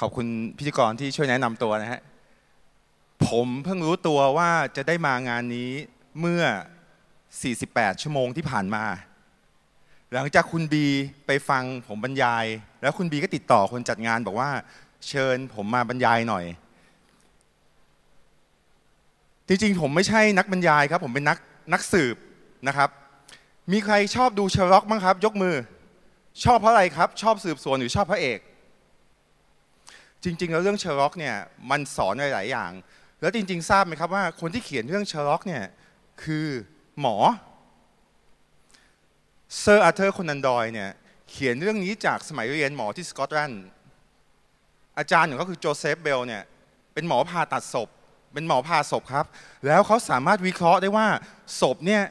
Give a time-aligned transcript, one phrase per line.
[0.00, 0.26] ขอบคุณ
[0.58, 2.00] พิธีกรที่ช่วยแนะนำตัวนะฮะ
[3.26, 5.70] ผมเพิ่งรู้ตัวว่าจะได้มางานนี้
[6.20, 6.42] เมื่อ
[7.22, 8.84] 48 ชั่วโมงที่ผ่านมา
[10.12, 10.86] หลังจากคุณบี
[11.26, 12.44] ไปฟังผมบรรยาย
[12.82, 14.50] แล้วคุณบีก็ติดต่อคนจัดงานบอกว่า
[15.08, 16.44] เชิญผมมาบรรยายหน่อย
[19.48, 21.38] จริงๆ ผมไม่ใช่นักบรรยายครับ ผมเป็นนัก
[21.72, 22.16] นักสืบ
[22.68, 22.88] นะครับ
[23.72, 25.54] มีใครชอบดูเชอร์ล็อกบ้างครับ ยกมือ
[26.44, 28.38] ชอบเพราะอะไรครับ ชอบสืบสวนหรือชอบพระเอก
[30.24, 31.36] จริง ๆ แล้วเรื่องเชอร์ล็อกเนี่ย
[31.70, 32.72] มันสอนหลายๆอย่าง
[33.20, 35.64] แล้วจริง ๆ ทราบไหมครับว่าคนที่เขียนเรื่องเชอร์ล็อกเนี่ย
[36.22, 36.46] คือ
[37.00, 37.16] หมอ
[39.60, 40.90] เซอร์อาเธอร์โคนันดอยล์เนี่ย
[41.30, 43.64] เขียนเรื่องนี้จากสมัยเรียนหมอที่สกอตแลนด์
[44.98, 46.42] อาจารย์ของเขาคือโจเซฟเบลเนี่ย
[46.94, 47.88] เป็นหมอผ่าตัดศพ
[48.32, 49.26] เป็นหมอผ่าศพครับ
[49.66, 51.06] แล้วเขาสามารถวิเคราะห์ได้ว่า
[51.60, 52.02] ศพเนี่ย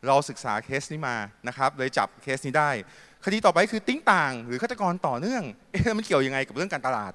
[0.06, 1.16] เราศึกษาเคสนี้มา
[1.48, 2.70] นะครับเลยจับเคสนี้ได้
[3.24, 7.12] คดีต่อไปคือติ้งต่าง หรือฆาตกรต่อเนื่องเอ๊ะมันเกี่ยวยังไงกับเรื่องการตลาด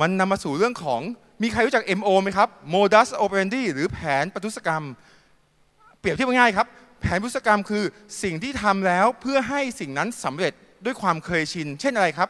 [0.00, 1.00] มันนำมาสู่เรื่องของ
[1.42, 4.84] มีใครรู้จัก MO ไหมครับ modus operandi หรือแผนประทุษกรรม
[6.00, 6.66] เปรียบเทียบง่ายครับ
[7.00, 7.84] แผนประทุษกรรมคือ
[8.22, 10.52] สิ่งที่ทำแล้วเพื่อให้สิ่งนั้นสำเร็จ
[10.84, 12.28] ด้วยความเคยชิน เช่นอะไรครับ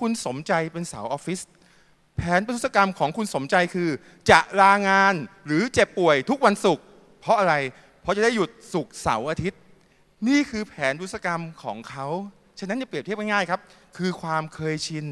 [0.00, 1.40] คุณสมใจเป็นสาวออฟฟิศ
[2.16, 3.88] แผนประทุษกรรมของคุณสมใจคือ
[4.30, 5.14] จะลางาน
[5.46, 6.84] หรือเจ็บป่วยทุกวันศุกร์
[7.20, 7.54] เพราะอะไร
[8.02, 9.60] เพราะจะได้หยุดศุกร์เสาร์อาทิตย์
[10.28, 12.06] นี่คือแผนประทุษกรรมของเขา
[12.58, 13.60] ฉะนั้นจะเปรียบเทียบง่ายๆครับ
[13.96, 15.06] คือความเคยชิน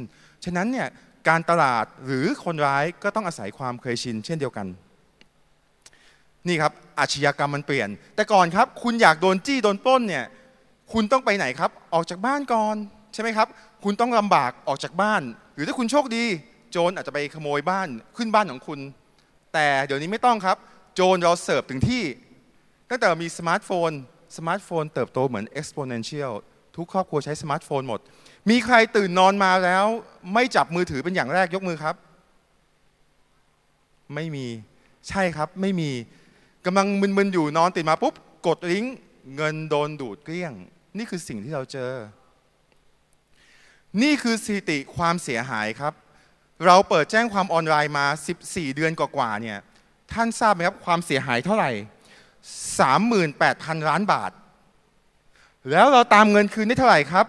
[0.44, 0.88] ฉะนั้นเนี่ย
[1.28, 4.66] การตลาดหรือคนร้ายก็ต้องอาศัยความเคยชิน เช่นเดียวกัน
[6.48, 10.24] นี่ครับอาชญากรรมมันเปลี่ยน แต่ก่อนครับ คุณอยากโดนจี้โดนปล้นเนี่ย
[10.92, 12.76] คุณต้องไปไหนครับ ออกจากบ้านก่อน
[13.14, 13.48] ใช่ไหมครับ
[13.84, 15.22] คุณต้องลำบากออกจากบ้าน
[15.54, 16.24] หรือถ้าคุณโชคดี
[16.70, 18.80] โจรอาจจะไปขโมยบ้านขึ้นบ้านของคุณ
[19.54, 20.56] แต่เดี๋ยวนี้ไม่ต้องครับ
[20.94, 22.04] โจรเราเสิร์ฟถึงที่
[22.90, 23.90] ตั้งแต่มีสมาร์ทโฟน
[24.36, 26.32] สมาร์ทโฟนเติบโตเหมือน exponential
[26.76, 28.00] ทุกครอบครัวใช้สมาร์ทโฟนหมด
[28.50, 29.86] มีใครตื่นนอนมาแล้ว
[30.34, 31.96] ไม่จับมือถือเป็นอย่างแรกยกมือครับ
[34.14, 34.46] ไม่มี
[35.08, 35.90] ใช่ครับไม่มี
[36.66, 38.14] กำลังมึนๆอยู่นอนตื่นมาปุ๊บ
[38.46, 38.96] กดลิงก์
[39.36, 40.52] เงินโดนดูดเกลี้ยง
[40.96, 41.90] นี่คือสิ่งที่เราเจอ
[44.02, 45.92] นี่คือสถิติความเสียหายครับ
[46.66, 48.06] เราเปิดแจ้งความออนไลน์มา
[48.40, 49.58] 14 เดือนกว่าๆเนี่ย
[50.12, 51.70] ท่านทราบไหมครับความเสียหายเท่าไหร่
[53.00, 54.30] 38,000 ล้านบาท
[55.70, 57.26] แล้วเราตามเงินคืนได้เท่าไหร่ครับ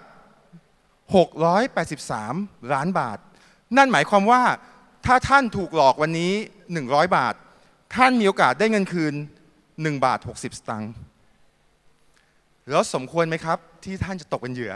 [1.75, 3.17] 683 ล้านบาท
[3.77, 4.41] นั่นหมายความว่า
[5.05, 6.33] ถ้าท่านถูกหลอกวันนี้
[6.73, 7.35] 100 บาท
[7.95, 9.13] ท่านมีโอกาสได้เงินคืน
[9.57, 10.93] 1 บาท 60 สตางค์
[12.69, 14.73] แล้วสมควรไหมครับ ที่ท่านจะตกเป็นเหยื่อ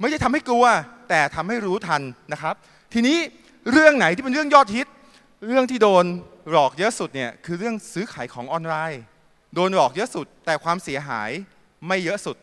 [0.00, 0.64] ไม่ใช่ทำให้กลัว
[1.08, 2.02] แต่ทำให้รู้ทัน
[2.32, 2.54] นะครับ
[2.92, 3.18] ทีนี้
[3.72, 4.88] เรื่องไหนที่เป็นเรื่องยอดฮิต
[5.46, 6.04] เรื่องที่โดน
[6.50, 9.02] หลอกเยอะสุดเนี่ยคือเรื่องซื้อขายของออนไลน์
[9.54, 11.30] โดนหลอกเยอะสุด แต่ความเสียหาย
[11.88, 12.36] ไม่เยอะสุด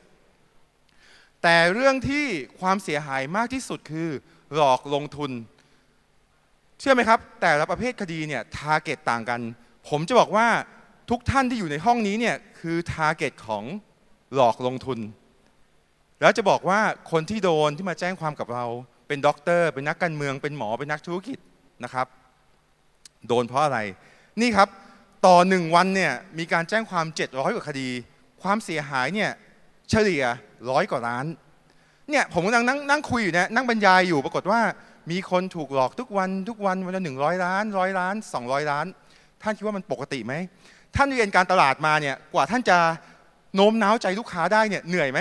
[1.43, 2.25] แต่เรื่องที่
[2.61, 4.09] ความเสียหายมากที่สุดคือ
[4.55, 5.31] หลอกลงทุน
[6.79, 9.41] เชื่อไหมครับ แต่ละประเภทคดีเนี่ย target ต่างกัน
[9.89, 10.47] ผมจะบอกว่า
[11.09, 13.63] ทุกท่านที่อยู่ในห้องนี้เนี่ยคือ target ของ
[14.35, 14.99] หลอกลงทุน
[16.21, 16.79] แล้วจะบอกว่า
[17.11, 18.65] คนที่โดนที่มาแจ้งความกับเรา
[19.07, 21.39] เป็นด็อกเตอร์เป็นนักการเมือง เป็นหมอเป็นนักธุรกิจ
[21.83, 22.07] นะครับ
[23.27, 23.79] โดนเพราะอะไร
[24.41, 24.69] นี่ครับ
[25.25, 27.89] ต่อหนึ่งวันเนี่ยมีการแจ้งความ 700 กว่าคดี
[28.41, 29.31] ความเสียหายเนี่ย
[29.89, 30.23] เฉลี่ย
[30.69, 31.25] ร้อยกว่าล้าน
[32.09, 34.61] เนี่ยผมกำลังนั่งนั่งคุยอยู่เนี่ยนั่งบรรยายอยู่ปรากฏว่า
[35.11, 38.85] มีคนถูกหลอกทุกวันทุกวันวันละหนึ่งร้อยล้านร้อยล้านสองร้อยล้าน
[39.41, 40.33] ท่านคิดว่ามันปกติไหม
[40.95, 42.77] ท่านเรียนการตลาดมาเนี่ยกว่าท่านจะ
[43.55, 45.19] โน้มน้าวใจลูกค้าได้เนี่ยเหนื่อยไหม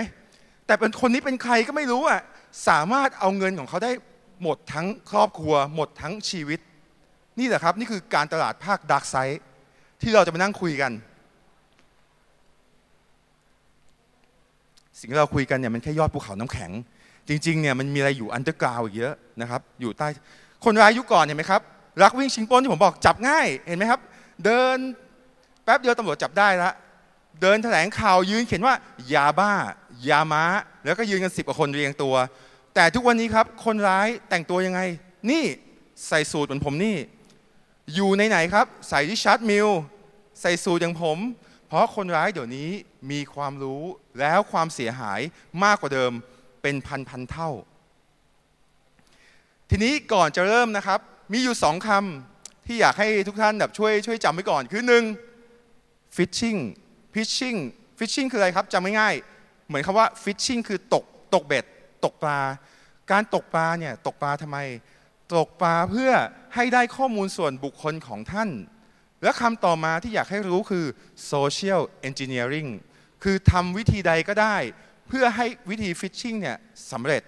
[0.66, 2.20] แต่เป็นคนนี้เป็นใครก็ไม่รู้อะ
[2.68, 3.92] สามารถเอาเงินของเขาได้
[4.42, 6.60] หมดทั้งครอบครัว หมดทั้งชีวิต
[7.38, 9.40] นี่แหละครับนี่คือการตลาดภาคดักไซด์
[10.02, 10.92] ที่เราจะมานั่งคุยกัน
[14.98, 16.70] สิ่งที่เราคุยกันเนี่ยมันแค่ยอดภูเขาน้ำแข็ง
[17.28, 20.06] จริงๆเนี่ยมันมีอะไรอยู่ underground อีกเยอะนะครับ อยู่ใต้
[20.64, 21.62] คนร้ายยุคก่อนเห็นไหมครับ
[22.02, 24.00] ลักวิ่งชิงปล้นที่ผมบอกจับง่ายเห็นไหมครับ
[24.44, 24.76] เดิน
[25.64, 26.72] แป๊บเดียวตำรวจจับได้ละ
[27.40, 28.74] เดินแถลงข่าวยืนเขียนว่า
[29.14, 29.52] ยาบ้า
[30.08, 30.44] ยาม้า
[30.84, 32.14] แล้วก็ยืนกันสิบกว่าคนเรียงตัว
[32.74, 34.80] แต่ทุกวันนี้ครับ คนร้ายแต่งตัวยังไง
[35.30, 35.44] นี่
[36.08, 36.96] ใส่สูทเหมือนผมนี่
[37.94, 39.68] อยู่ในไหนครับ ใส่ที่ชาร์ดมิล
[40.40, 41.18] ใส่สูทอย่างผม
[41.66, 42.70] เพราะคนร้ายเดี๋ยวนี้
[43.10, 43.82] มีความรู้
[44.20, 45.20] แล้วความเสียหาย
[45.64, 46.12] มากกว่าเดิม
[46.62, 47.50] เป็นพันพันเท่า
[49.70, 51.00] ทีนี้ก่อนจะเริ่มนะครับ
[51.32, 55.04] มีอยู่สองคำที่อยากให้ทุกท่านแบบช่วยช่วยจำไว้ก่อนคือหนึ่ง
[56.16, 56.60] fishing
[57.14, 57.58] fishing
[57.98, 61.64] fishing คืออะไรครับจำง่ายๆเหมือนคำว่า fishing คือตกตกเบ็ด
[62.04, 62.40] ตกปลา
[63.10, 64.58] การตกปลาเนี่ยตกปลาทำไม
[65.36, 66.12] ตกปลาเพื่อ
[66.54, 68.50] ให้ได้ข้อมูลส่วนบุคคลของท่าน
[69.22, 70.84] และคำต่อมาที่อยากให้รู้คือ
[71.32, 72.70] social engineering
[73.22, 74.56] คือทำวิธีใดก็ได้
[75.08, 76.56] เพื่อให้วิธี fishing เนี่ย
[76.92, 77.22] สำเร็จ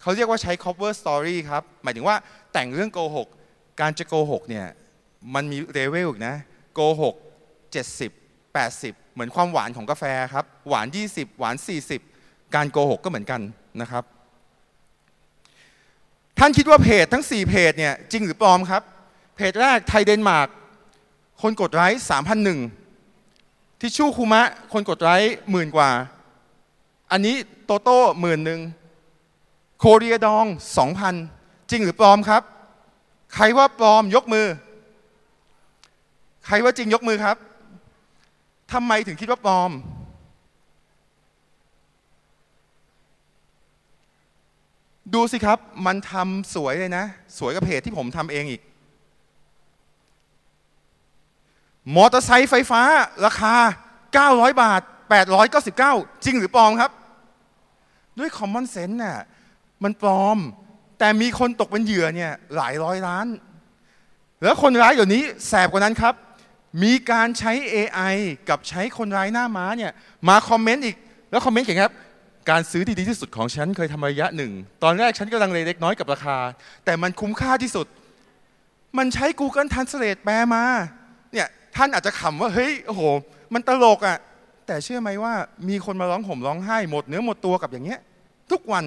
[0.00, 2.16] เขาเรียกว่าใช้ cover story ครับ หมายถึงว่า
[2.52, 3.28] แต่งเรื่องโกหก
[3.80, 4.66] การจะโกหกเนี่ย
[5.34, 6.36] มันมีเลเวลอีกนะ
[6.74, 7.14] โกหก
[7.70, 8.21] 70
[8.54, 10.04] 80 เหมือนความหวานของกาแฟ
[10.34, 11.56] ครับ หวาน 20 หวาน
[12.04, 13.40] 40 การโกหกก็เหมือนกัน
[13.80, 14.04] นะครับ
[16.38, 18.82] ท่านคิดว่าเพจทั้ง 4 เพจเนี่ยจริงหรือปลอมครับ
[19.36, 20.48] เพจแรกไทยเดนมาร์ก
[21.42, 22.02] คนกดไลค์
[23.10, 25.90] 3,001ทิชชู่คูมะ คนกดไลค์หมื่นกว่า
[27.12, 28.60] อันนี้โตโต้หมื่นหนึ่ง
[29.78, 30.46] โคเรียดอง
[31.08, 32.42] 2,000 จริงหรือปลอมครับ
[33.34, 34.46] ใครว่าปลอมยกมือ
[36.46, 37.36] ใครว่าจริงยกมือครับ
[38.72, 39.72] ทำไมถึงคิดว่าปลอม
[45.14, 47.04] ดูสิครับ มันทำสวยเลยนะ
[47.38, 48.62] สวยกับเพจที่ผมทำเองอีก
[51.96, 52.82] มอเตอร์ไซค์ไฟฟ้า
[53.26, 53.54] ราคา
[54.08, 54.80] 900 บาท
[55.52, 56.90] 899 จริงหรือปลอมครับ
[58.18, 59.18] ด้วยคอมมอนเซนส์น่ะ
[59.84, 60.38] มันปลอม
[60.98, 63.26] แต่มีคนตกเป็นเหยื่อเนี่ยหลายร้อยล้าน
[64.42, 66.14] แล้วคนร้ายเดี๋ยวนี้แสบกว่านั้นครับ
[66.82, 68.14] มีการใช้ AI
[68.48, 69.92] กับใช้คนร้ายหน้าม้าเนี่ย
[70.28, 70.96] มาคอมเมนต์อีก
[71.30, 71.92] แล้วคอมเมนต์เขียนครับ
[72.50, 74.52] การซื้อที่ดีที่สุดของฉันเคยทำระยะหนึ่ง
[74.82, 76.36] ตอนแรกฉันกำลังเลเล็กน้อยกับราคา
[76.84, 77.86] แต่มันคุ้มค่าที่สุด
[78.98, 80.64] มันใช้ Google Translate แปลมา
[81.32, 83.02] เนี่ยท่านอาจจะขำว่าเฮ้ยโอ้โห
[83.54, 84.18] มันตลกอะ่ะ
[84.66, 85.34] แต่เชื่อไหมว่า
[85.68, 88.00] มีคนมาร้องห่มร้องไห้หมดเนื้อหมดตัวกับอย่างเงี้ย
[88.50, 88.84] ทุกวัน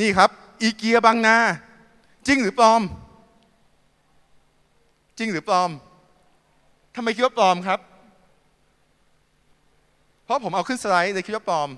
[0.00, 0.30] นี่ครับ
[0.62, 1.36] อีเกียบางนา
[2.26, 2.82] จริงหรือปลอม
[5.18, 5.70] จริงหรือปลอม
[6.94, 7.80] ทำไมคิดว่าปลอมครับ
[10.24, 11.70] เพราะผมเอาขึ้นสไลด์เลยคิดว่าปลอม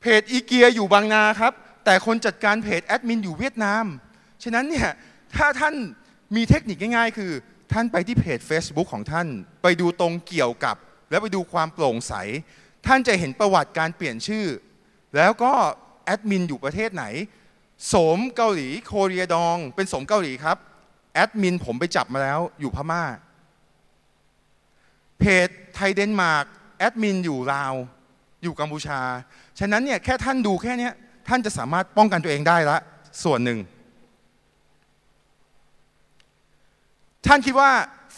[0.00, 1.52] เพจอีเกียอยู่บางนาครับ
[1.84, 3.84] แต่คนจัดการเพจแอดมินอยู่เวียดนาม
[4.42, 4.88] ฉะนั้นเนี่ย
[5.36, 5.74] ถ้าท่าน
[6.36, 7.32] มีเทคนิคง่ายๆ คือ
[7.72, 9.26] ท่านไปที่เพจ Facebook ของท่าน
[9.62, 10.76] ไปดูตรงเกี่ยวกับ
[11.10, 12.14] แล้วไปดูความโปร่งใส
[12.86, 14.46] ท่านจะเห็นประวัติการเปลี่ยนชื่อ
[15.16, 15.52] แล้วก็
[16.04, 17.04] แอดมินอยู่ประเทศไหน
[17.94, 20.56] สมเกาหลีโคเรียดอง เป็นสมเกาหลีครับ
[21.20, 23.02] แอดมินผมไปจับมาแล้วอยู่พม่า
[25.18, 26.44] เพจไทยเดนมาร์ก
[26.78, 27.74] แอดมินอยู่ลาว
[28.42, 29.00] อยู่กัมพูชา
[29.58, 30.90] ฉะนั้นเนี่ยแค่ท่านดูแค่นี้
[31.28, 32.78] ท่านจะสามารถป้องกันตัวเองได้ละ
[33.24, 33.58] ส่วนหนึ่ง
[37.26, 37.70] ท่านคิดว่า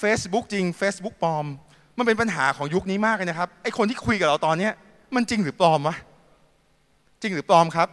[0.02, 1.46] Facebook จริง Facebook ปลอม
[1.98, 4.70] มันเป็นปัญหาของยุคนี้มากเลยนะครับไอคนที่คุยกับเราตอนนี้
[5.14, 5.96] มันจริงหรือปลอมวะ
[7.20, 7.88] จริงหรือปลอมครับ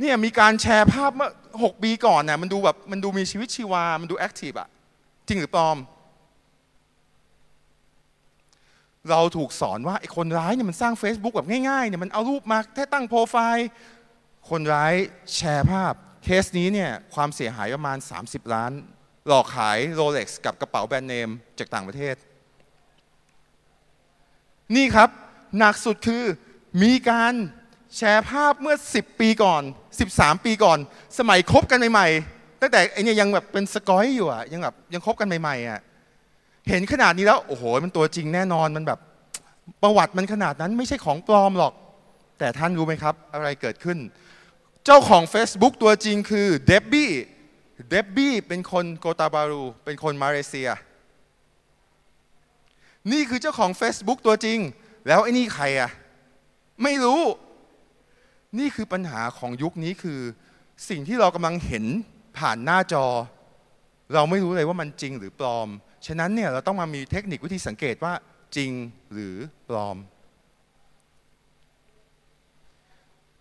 [0.00, 1.30] เนี่ยมีการแชร์ภาพเมื่อ
[1.62, 4.68] หกปีก่อนน่ะมันดูแบบมันดูมีชีวิตชีวา มันดูแอคทีฟอะ
[5.26, 5.78] จริงหรือปลอม
[9.10, 13.68] เราถูกสอนว่าไอ้คนร้ายเนี่ยมันสร้าง Facebook แบบง่ายๆเนี่ยมันเอารูปมาแค่ตั้งโปรไฟล์
[14.50, 14.94] คนร้าย
[15.34, 18.72] แชร์ภาพ เคสนี้เนี่ยความเสียหายประมาณ 30 ล้าน
[19.28, 22.14] หลอกขายโรเล็กซ์กับกระเป๋าแบรนด์เนมจากต่างประเทศ
[24.76, 25.08] นี่ครับ
[25.58, 26.24] หนักสุดคือ
[26.82, 27.34] มีการ
[27.96, 29.62] แชร์ภาพเมื่อ 10 ปีก่อน
[30.04, 30.78] 13 ปีก่อน
[31.18, 35.80] สมัยคบกันใหม่ๆตั้งแต่ไอเนี่ยยังแบบเป็นสกอยอยู่อะยังแบบยังคบกันใหม่ๆอะ
[36.68, 38.98] เห็นขนาดนี้แล้วโอ้โหมันตัวจริงแน่นอนมันแบบ
[39.82, 41.72] ประวัติมันขนาดนั้นไม่ใช่ของปลอมหรอก
[42.38, 43.98] แต่ท่านรู้ไหมครับ อะไรเกิดขึ้น
[44.84, 47.10] เจ้าของ Facebook ตัวจริงคือเดบบี้
[47.88, 50.68] เดบบี้เป็นคนโกตาบารู เป็นคนมาเลเซีย
[53.12, 54.58] นี่คือเจ้าของ Facebook ตัวจริง
[55.06, 55.90] แล้วไอ้นี่ใครอะ
[56.82, 57.20] ไม่รู้
[58.58, 60.20] นี่คือปัญหาของยุคนี้คือ
[60.88, 61.84] สิ่งที่เรากำลังเห็น
[62.38, 63.06] ผ่านหน้าจอ
[64.14, 65.68] เราไม่รู้เลยว่ามันจริงหรือปลอม
[66.06, 68.14] ฉะนั้นเนี่ยเราต้องมามีเทคนิควิธีสังเกตว่า
[68.56, 68.70] จริง
[69.12, 69.36] หรือ
[69.68, 69.96] ปลอม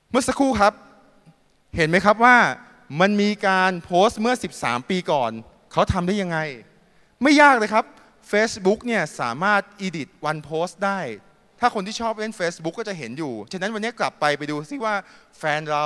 [0.10, 0.74] เมื่อสักครู่ครับ
[1.76, 2.38] เห็นไหมครับว่า
[3.02, 5.32] มันมีการโพสต์เมื่อ 13 ปีก่อน
[5.72, 6.38] เขาทำได้ยังไง
[7.24, 7.86] ไม่ยากเลยครับ
[8.32, 11.00] Facebook เนี่ยสามารถ edit one post ได้
[11.60, 14.96] ถ้าคนที่ชอบเล่น Facebook ก็จะเห็นอยู่ ฉะนั้นวันนี้กลับไปไปดูซิว่า
[15.40, 15.86] แฟนเรา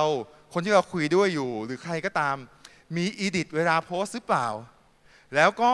[0.54, 2.36] คนที่เราคุยด้วยอยู่ หรือใครก็ตาม
[2.96, 4.48] มี edit เวลาโพสหรือเปล่า
[5.36, 5.72] แล้วก็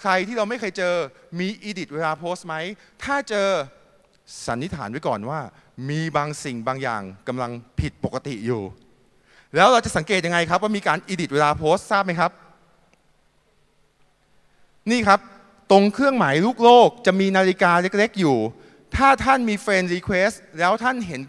[0.00, 0.94] ใครที่เราไม่เคยเจอ
[1.40, 2.54] มี edit เวลาโพสไหม
[3.04, 3.48] ถ้าเจอ
[4.46, 5.40] สันนิษฐานไว้ก่อนว่า
[5.90, 7.50] มีบางสิ่งบางอย่างกำลัง
[7.80, 8.62] ผิดปกติอยู่
[9.54, 12.30] แล้วเราจะสังเกตยังไงครับ ว่ามีการ edit เวลาโพสต์ทราบไหมครับ
[14.90, 15.20] นี่ครับ
[15.70, 18.36] ตรงเครื่องหมายลูกโลกจะมีนาฬิกาเล็ก ๆ อยู่
[18.96, 21.20] ถ้าท่านมี friend request แล้วท่านเห็น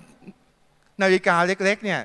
[1.02, 2.02] นาฬิกาเล็ก ๆ เนี่ย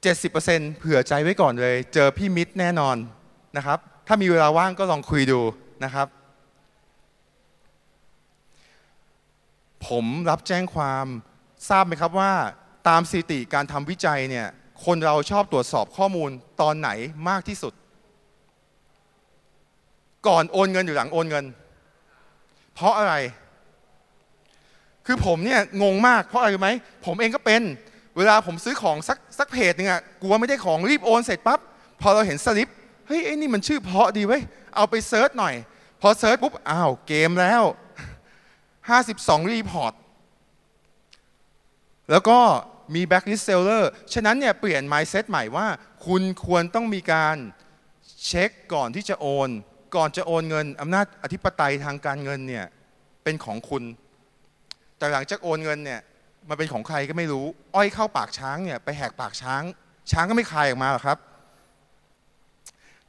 [0.00, 2.96] 70%เผื่อใจไว้ก่อนเลย เจอพี่มิจแน่นอน
[3.56, 5.40] นะครับ ถ้ามีเวลาว่างก็ลองคุยดู
[5.84, 6.08] นะครับ
[9.86, 11.06] ผมรับแจ้งความ
[11.68, 12.32] ทราบไหมครับว่า
[12.88, 14.46] ตามสถิติการทำวิจัยเนี่ย
[14.84, 16.90] คนเราชอบตรวจสอบข้อมูลตอนไหน
[17.28, 17.72] มากที่สุด
[20.26, 21.44] ก่อนโอนเงินหรือหลังโอนเงิน
[22.74, 23.14] เพราะอะไร
[25.10, 26.70] คือผมเนี่ยงงมากเพราะอะไรรู้ไหม
[27.06, 27.62] ผมเองก็เป็น
[28.16, 31.60] เวลาผมซื้อของสักสักเพจหนึ่งอะกลัวไม่ได้ของรีบโอนเสร็จปั๊บ
[32.00, 32.68] พอเราเห็นสลิป
[33.06, 34.42] เฮ้ยไอ้นี่มันชื่อเพราะดีเว้ย
[34.76, 35.54] เอาไป search หน่อย
[36.00, 37.62] พอ search ปุ๊บอ้าวเกมแล้ว
[38.76, 39.92] 52 report
[42.10, 42.38] แล้วก็
[42.94, 43.84] มี blacklist seller
[44.14, 45.66] ฉะนั้นเนี่ยเปลี่ยน mindset ใหม่ว่า
[46.06, 47.36] คุณควรต้องมีการ
[48.26, 49.48] เช็คก่อนที่จะโอน
[49.96, 52.66] ก่อนจะโอนเงินอำนาจอธิปไตยทางการเงินเนี่ย
[53.22, 53.82] เป็นของคุณ
[54.98, 56.00] แต่หลังจากโอนเงินเนี่ย
[56.48, 59.62] มันเป็นของใครก็ไม่รู้ อ้อยเข้าปากช้างเนี่ยไปแหกปากช้าง
[60.10, 61.18] ช้างก็ไม่คายออกมาหรอกครับ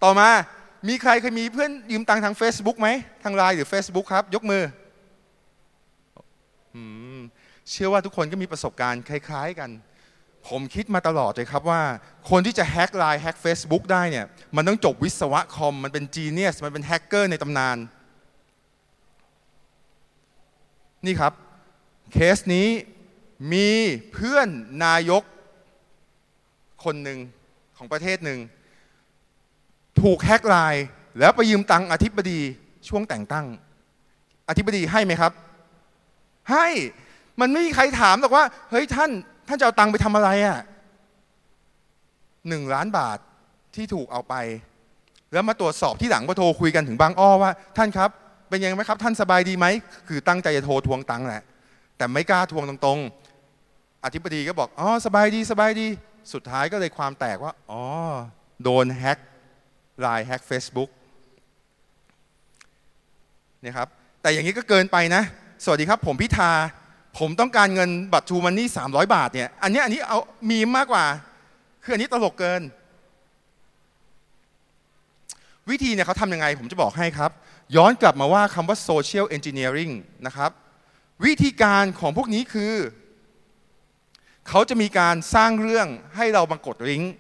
[0.04, 0.30] ต่อมา
[0.90, 2.88] มีใครเคยมีเพื่อนยืมตังค์ทาง Facebook ไหม
[3.24, 4.64] ทางไลน์หรือ Facebook ครับ ยกมือ
[7.72, 9.70] เชื่อว่าทุกคนก็มีประสบการณ์คล้าย ๆ กัน
[10.48, 11.82] ผมคิดมาตลอดเลยครับว่า
[12.30, 17.78] คนที่จะแฮกไลน์แฮก Facebook ได้เนี่ยมันต้องจบวิศวะคอม มันเป็นจีเนียสมันเป็นแฮกเกอร์ในตำนาน
[21.06, 21.34] นี่ครับ
[22.14, 22.68] เคสนี้
[23.54, 23.70] มี
[24.14, 24.48] เพื่อน
[24.86, 25.24] นายก
[26.84, 27.20] คนหนึ่ง
[27.78, 28.40] ของประเทศหนึ่ง
[30.02, 30.86] ถูกแฮกไลน์
[31.20, 32.40] แล้วไปยืมตังค์อธิบดี
[32.88, 33.46] ช่วงแต่งตั้ง
[34.50, 35.32] อธิบดีให้ไหมครับ
[36.52, 36.68] ให้
[37.42, 39.10] มันไม่มีใครถามหรอกว่า เฮ้ยท่าน
[39.48, 40.60] ท่านจะเอาตังค์ไปทำอะไรอะ่ะ
[42.48, 43.18] หนึ่งล้านบาท
[43.76, 44.36] ที่ถูกเอาไป
[45.34, 48.10] แล้วมาตรวจสอบที่หลังพอโทรคุยกันถึงบางอ้อว่า ท่านครับ
[48.50, 49.66] เป็นยังไงไหมครับ ท่านสบายดีไหม
[50.08, 51.44] คือตั้งใจจะโทรทวงตังค์แหละ
[52.00, 55.88] แต่ไม่กล้าทวงตรงๆ อธิบดีก็บอกอ๋อสบายดีสบายดี
[56.34, 57.84] สุดท้ายก็เลยความแตกว่าอ๋อ
[58.64, 59.20] โดนแฮ็ก
[60.02, 60.90] ไลน์แฮ็กเฟซบุ๊ก
[63.64, 63.88] นี่ครับ
[64.22, 65.24] แต่อย่างนี้ก็เกินไปนะ
[65.64, 66.52] สวัสดีครับ ผมพิธา
[67.20, 71.06] ผมต้องการเงินบัตรทูมันนี่สามร้อยบาทเนี่ย อันนี้อันนี้เอามีมากกว่า
[71.84, 72.62] คืออันนี้ตลกเกิน
[75.70, 77.32] วิธีเนี่ยเขาทำยังไงผมจะบอกให้ครับ
[77.76, 79.94] ย้อนกลับมาว่าคำว่า social engineering
[80.26, 80.52] นะครับ
[81.26, 82.74] วิธีการของพวกนี้คือ
[84.48, 87.14] เขาจะมีการสร้างเรื่องให้เรามากดลิงก์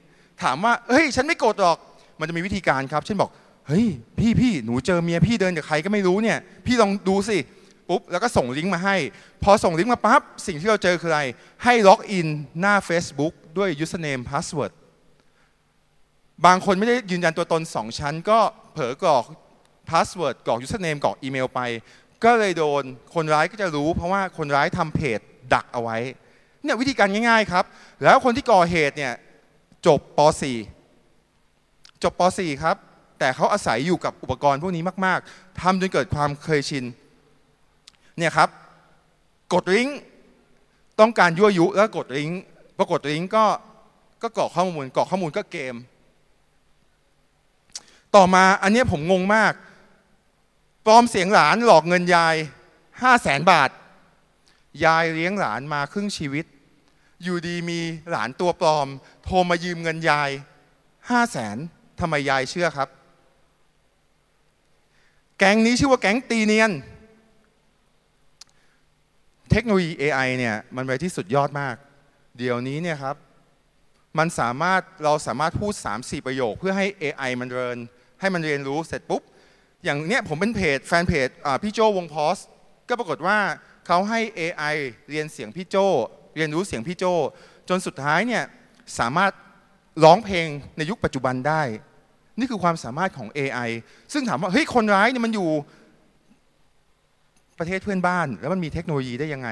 [0.43, 1.77] ถามว่าเฮ้ย ฉันไม่กดหรอก
[2.19, 3.29] มันจะมีวิธีการครับเช่นบอก
[3.67, 3.87] เฮ้ย
[4.19, 7.37] พี่พี่หนูเจอเมียพี่เดินกับใครก็ไม่รู้เนี่ย พี่ลองดูสิ
[7.89, 8.95] ปุ๊บแล้วก็ส่งลิงก์มาให้
[9.43, 11.21] พอส่งลิงก์มาปั๊บสิ่งที่เราเจอคืออะไร
[11.63, 12.27] ให้ล็อกอิน
[12.59, 14.71] หน้า Facebook ด้วย username password
[16.45, 18.39] บางคนไม่ได้ยืนยันตัวตน 2 ชั้น ก็
[18.73, 19.25] เผลอกรอก
[19.89, 21.61] password กรอก username กรอกอีเมลไป
[22.23, 22.83] ก็เลยโดน
[23.15, 25.19] คนร้ายก็จะรู้ เพราะว่าคนร้ายทำเพจ
[25.53, 25.97] ดักเอาไว้
[26.63, 27.65] เนี่ยวิธีการง่ายๆครับ
[28.03, 29.13] แล้วคนที่ก่อเหตุเนี่ย
[29.87, 30.19] จบป
[30.91, 32.75] .4 จบป .4 ครับ
[33.19, 36.85] แต่เขาอาศัยอยู่กับอุปกรณ์พวกนี้มาก ๆทำจนเกิดความเคยชิน
[38.17, 38.49] เนี่ยครับ
[39.53, 39.99] กดลิงก์
[40.99, 42.39] ต้องการยั่วยุแล้วกดลิงก์
[42.77, 43.45] พอกดลิงก์ก็
[44.21, 45.75] ก็กรอกข้อมูลกรอกข้อมูลก็เกม
[48.15, 49.53] ต่อมาอันนี้ผมงงมาก
[50.85, 52.35] ปลอมเสียงหลานหลอกเงินยาย
[53.01, 53.69] ห้าแสนบาท
[54.85, 56.45] ยายเลี้ยงหลานมาครึ่งชีวิต
[57.23, 57.79] อยู่ดีมี
[58.11, 58.87] หลานตัวปลอม
[59.23, 60.29] โทรมายืมเงินยาย
[61.09, 61.57] ห้าแสน
[61.99, 62.89] ทำไมยายเชื่อครับ
[65.37, 66.71] แก๊งนี้ชื่อว่าแก๊งตีเนียน
[69.51, 71.75] เทคโนโลยี AI เนี่ยมันไปที่สุดยอดมาก
[72.37, 73.15] เดี๋ยวนี้เนี่ยครับ
[74.17, 77.77] มันสามารถเราสามารถพูด 3-4 ประโยค เพื่อให้ AI มันเรียน
[78.19, 79.21] ให้มันเรียนรู้เสร็จปุ๊บ
[79.85, 81.29] อย่างเนี้ยผมเป็นเพจแฟนเพจ
[81.63, 82.37] พี่โจวงพอส
[82.89, 83.37] ก็ปรากฏว่า
[83.87, 84.75] เขาให้ AI
[85.09, 85.75] เรียนเสียงพี่โจ
[86.35, 87.05] เรียนรู้เสียงพี่โจ
[87.69, 88.43] จนสุดท้ายเนี่ย
[88.99, 89.31] สามารถ
[90.03, 91.61] ร้องเพลงในยุคปัจจุบันได้
[92.39, 93.69] นี่คือความสามารถของ AI
[94.13, 95.49] ซึ่งถามว่าเฮ้ยคนร้ายเนี่ยมันอยู่
[97.59, 99.49] ประเทศเพื่อนบ้าน แล้วมันมีเทคโนโลยีได้ยังไง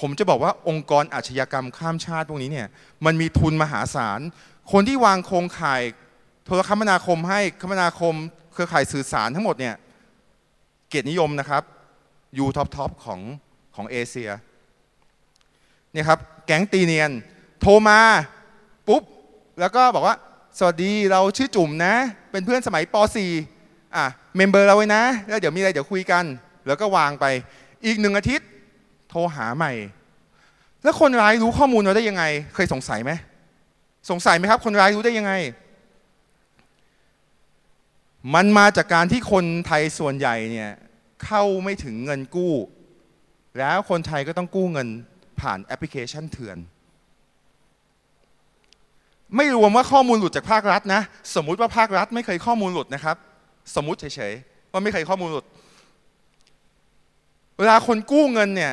[0.00, 2.68] ผมจะบอกว่าองค์กรอาชญากรรมข้ามชาติพวกนี้เนี่ย
[3.06, 4.20] มันมีทุนมหาศาล
[4.72, 5.82] คนที่วางโครงข่าย
[6.44, 8.14] โทรคมนาคมให้คมนาคม
[8.54, 9.74] เครือข่ายสื่อสารทั้งหมดเนี่ย
[10.88, 11.62] เกียรตินิยมนะครับ
[12.38, 13.20] ยู top top ของ
[13.74, 14.30] ของเอเชีย
[15.92, 17.10] เนี่ยครับแก๊งตีเนียน
[17.60, 18.00] โทรมา
[18.88, 19.02] ปุ๊บ
[19.60, 20.16] แล้วก็บอกว่า
[20.58, 21.94] สวัสดีเราชื่อจุ๋มนะ
[22.30, 22.94] เป็นเพื่อนสมัยป
[23.46, 24.04] .4 อะ
[24.36, 26.24] เมมเบอร์เราไว้นะ แล้วเดี๋ยวมีอะไรเดี๋ยวคุยกัน
[26.66, 27.24] แล้วก็วางไป
[27.84, 28.48] อีกหนึ่งอาทิตย์
[29.10, 29.72] โทรหาใหม่
[30.82, 33.12] แล้วคนร้ายรู้ข้อมูลเราได้ยังไง เคยสงสัยไหม
[34.10, 35.32] สงสัยไหมครับ คนร้ายรู้ได้ยังไง
[38.34, 40.70] มันมาจากการที่คนไทยส่วนใหญ่เนี่ย
[41.24, 42.54] เข้าไม่ถึงเงินกู้
[43.58, 44.88] แล้วคนไทยก็ต้องกู้เงิน
[45.40, 46.58] ผ่านแอปพลิเคชันเถื่อน
[49.36, 51.02] ไม่รวมว่าข้อมูลหลุดจากภาครัฐนะ
[51.34, 53.16] สมมุติว่าภาครัฐไม่เคยข้อมูลหลุดนะครับ
[53.74, 55.44] สมมุติเฉยๆว่าไม่เคยข้อมูลหลุด
[57.58, 58.72] เวลาคนกู้เงินเนี่ย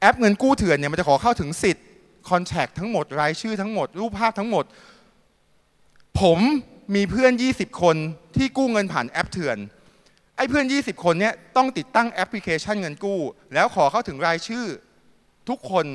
[0.00, 1.86] แอปเงินกู้เถื่อนเนี่ยมันจะขอเข้าถึงสิทธิ์
[2.30, 4.64] คอนแทคทั้งหมดรายชื่อทั้งหมด รูปภาพทั้งหมด
[6.20, 6.38] ผม
[6.94, 7.96] มีเพื่อน 20 คน
[8.36, 9.58] ที่กู้เงินผ่านแอปเถื่อน
[10.36, 13.20] ไอ้เพื่อน 20 คนเนี้ยต้องติดตั้งแอปพลิเคชันเงินกู้
[13.54, 14.66] แล้วขอเข้าถึงรายชื่อ
[15.48, 15.86] ทุกคน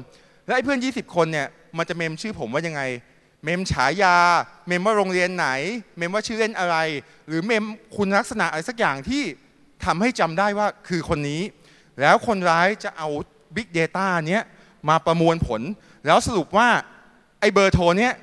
[0.45, 2.81] และไอ้เพื่อน 20 คนเนี่ยมันจะเมมชื่อผมว่ายังไง
[3.43, 4.17] เมมฉายา
[4.67, 5.47] เมมว่าโรงเรียนไหน
[5.97, 6.77] เมมว่าชื่อเล่นอะไร
[7.27, 9.23] หรือเมมคุณลักษณะอะไรสักอย่างที่
[9.85, 11.41] ทำให้จำได้ว่าคือคนนี้
[12.01, 13.09] แล้วคนร้ายจะเอา
[13.55, 14.43] Big Data เนี้ย
[14.89, 15.61] มาประมวลผล
[16.05, 16.69] แล้วสรุปว่า
[17.39, 18.13] ไอ้เบอร์โทรเนี้ย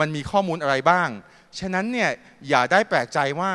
[0.00, 1.08] มันมีข้อมูลอะไรบ้าง
[1.58, 2.10] ฉะนั้นเนี่ย
[2.48, 3.52] อย่าได้แปลกใจว่า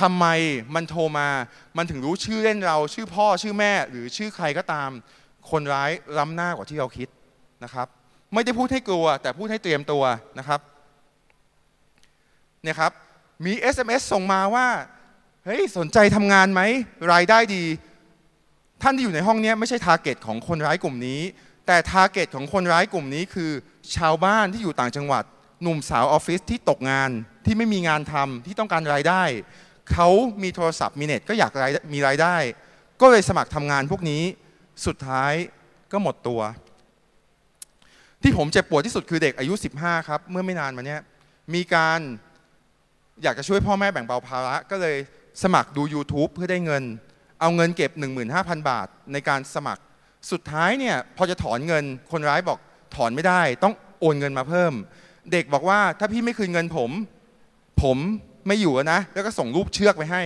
[0.00, 0.26] ทำไม
[0.74, 1.28] มันโทรมา
[1.76, 4.90] มันถึงรู้ชื่อเล่นเรา ชื่อพ่อชื่อแม่ หรือชื่อใครก็ตาม
[5.50, 7.08] คนร้ายล้ำหน้ากว่าที่เราคิด
[7.64, 7.86] นะครับ
[8.34, 10.04] ไม่ได้พูดให้กลัว แต่พูดให้เตรียมตัว
[10.38, 10.60] นะครับ
[12.62, 12.92] เนี่ยครับ
[13.44, 14.66] มี SMS ส่งมาว่า
[15.44, 16.60] เฮ้ยสนใจทำงานไหม
[17.12, 17.64] รายได้ดี
[18.82, 21.20] ท่านที่อยู่ในห้องนี้ไม่ใช่ target ของคนร้ายกลุ่มนี้
[21.66, 23.50] แต่ target ของคนร้ายกลุ่มนี้คือ
[23.96, 25.24] ชาวบ้านที่อยู่ต่างจังหวัด
[25.62, 27.10] หนุ่มสาวออฟฟิศที่ตกงาน
[27.46, 29.22] ที่ไม่มีงานทำที่ต้องการรายได้
[29.92, 30.08] เขา
[30.42, 31.52] มีโทรศัพท์มีเน็ตก็อยาก
[31.94, 32.36] มีรายได้
[33.00, 34.22] ก็เลยสมัครทำงานพวกนี้
[34.86, 35.32] สุดท้าย
[35.92, 36.40] ก็หมดตัว
[38.22, 41.00] ที่ผมเจ็บปวดที่สุดคือเด็กอายุ 15 ครับ เมื่อไม่นานมาเนี้ย
[41.54, 42.00] มีการ
[43.22, 44.96] อยากจะช่วยพ่อแม่แบ่งเบาภาระก็เลย
[45.42, 46.82] สมัครดู YouTube เพื่อได้เงิน
[47.40, 47.90] เอาเงินเก็บ
[48.30, 49.82] 15,000 บาทในการสมัคร
[50.30, 52.58] สุดท้ายเนี่ยพอจะถอนเงินคนร้ายบอก
[52.96, 54.72] ถอนไม่ได้ ต้องโอนเงินมาเพิ่ม
[55.32, 56.90] เด็กบอกว่าถ้าพี่ไม่คืนเงินผม
[57.82, 57.96] ผม
[58.46, 60.22] ไม่อยู่นะ แล้วก็ส่งรูปเชือกไปให้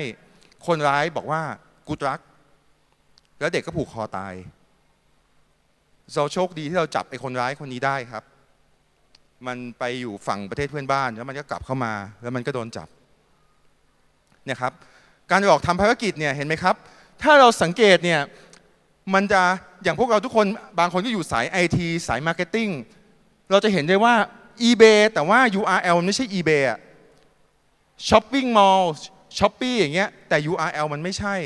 [0.66, 1.42] คนร้ายบอกว่า
[1.88, 2.20] กูรัก
[3.40, 4.34] แล้วเด็กก็ผูกคอตาย
[6.14, 8.24] เราโชคดีที่เราจับไอ้คนร้ายคนนี้ได้ครับ
[9.46, 12.88] มันไปอยู่ฝั่งประเทศเพื่อนบ้าน แล้วมันก็กลับเข้ามา แล้วมันก็โดนจับ
[14.44, 14.72] เนี่ยครับ
[15.30, 16.74] การออกทำภารกิจเนี่ยเห็นไหมครับ
[17.22, 18.20] ถ้าเราสังเกตเนี่ย
[19.14, 19.42] มันจะ
[19.82, 20.46] อย่างพวกเราทุกคน
[20.78, 22.68] บางคนก็อยู่สายไอทีสาย marketing
[23.50, 24.14] เราจะเห็นได้ว่า
[24.68, 26.78] eBay แต่ว่า URL ไม่ใช่ eBay อะ
[28.08, 31.36] shopping mall Shopee อย่างเงี้ยแต่ URL มันไม่ใช่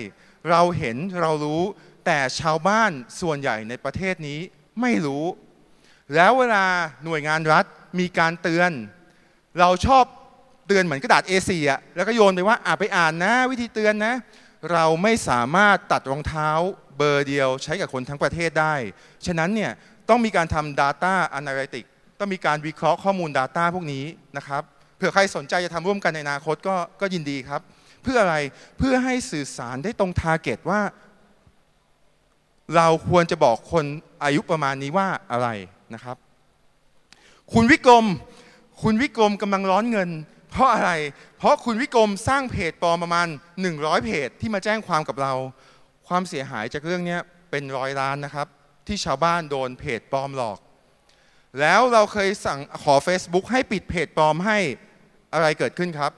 [0.50, 1.62] เราเห็นเรารู้
[2.06, 2.90] แต่ชาวบ้าน
[3.20, 4.40] ส่วนใหญ่ในประเทศนี้
[4.80, 5.24] ไม่รู้
[6.14, 6.66] แล้วเวลา
[7.04, 7.64] หน่วยงานรัฐ
[7.98, 8.70] มีการเตือน
[9.60, 10.04] เราชอบ
[10.66, 14.14] เตือนเหมือนกระดาษ A4 อะแล้วก็โยนไปว่าอ่าไปอ่านนะ วิธีเตือนนะ
[14.72, 16.50] เราไม่สามารถตัดรองเท้า
[16.96, 18.74] เบอร์เดียวใช้กับคนทั้งประเทศได้
[19.26, 19.72] ฉะนั้นเนี่ย
[20.08, 21.88] ต้องมีการทำ Data Analytics
[22.18, 24.04] ต้องมีการวิเคราะห์ข้อมูล Data พวกนี้
[24.36, 24.62] นะครับ
[25.04, 27.60] ผื่อใครสนใจจะทำร่วมกันในอนาคตก็ก็ยินดีครับ
[28.02, 28.36] เพื่ออะไร
[28.78, 30.80] เพื่อให้สื่อสารได้ตรงทาร์เก็ตว่า
[32.76, 33.84] เราควรจะบอกคน
[34.24, 35.48] อายุประมาณนี้ว่าอะไร
[35.94, 36.16] นะครับ
[37.52, 38.06] คุณวิกรม
[38.82, 40.10] คุณวิกรมกำลังร้อนเงิน
[40.50, 40.90] เพราะอะไร
[41.38, 43.26] เพราะคุณวิกรมสร้างเพจปลอมประมาณ
[43.66, 45.32] 100 เพจที่มาแจ้งความกับเรา
[46.08, 47.18] ความเสียหายจากเรื่องนี้
[47.50, 48.46] เป็นร้อยล้านนะครับ
[48.86, 50.58] ที่ชาวบ้านโดนเพจปลอมหลอก
[51.60, 54.58] แล้วเราเคยสั่งขอ Facebook ให้ปิดเพจปลอมให้
[55.34, 56.12] อะไรเกิดขึ้นครับ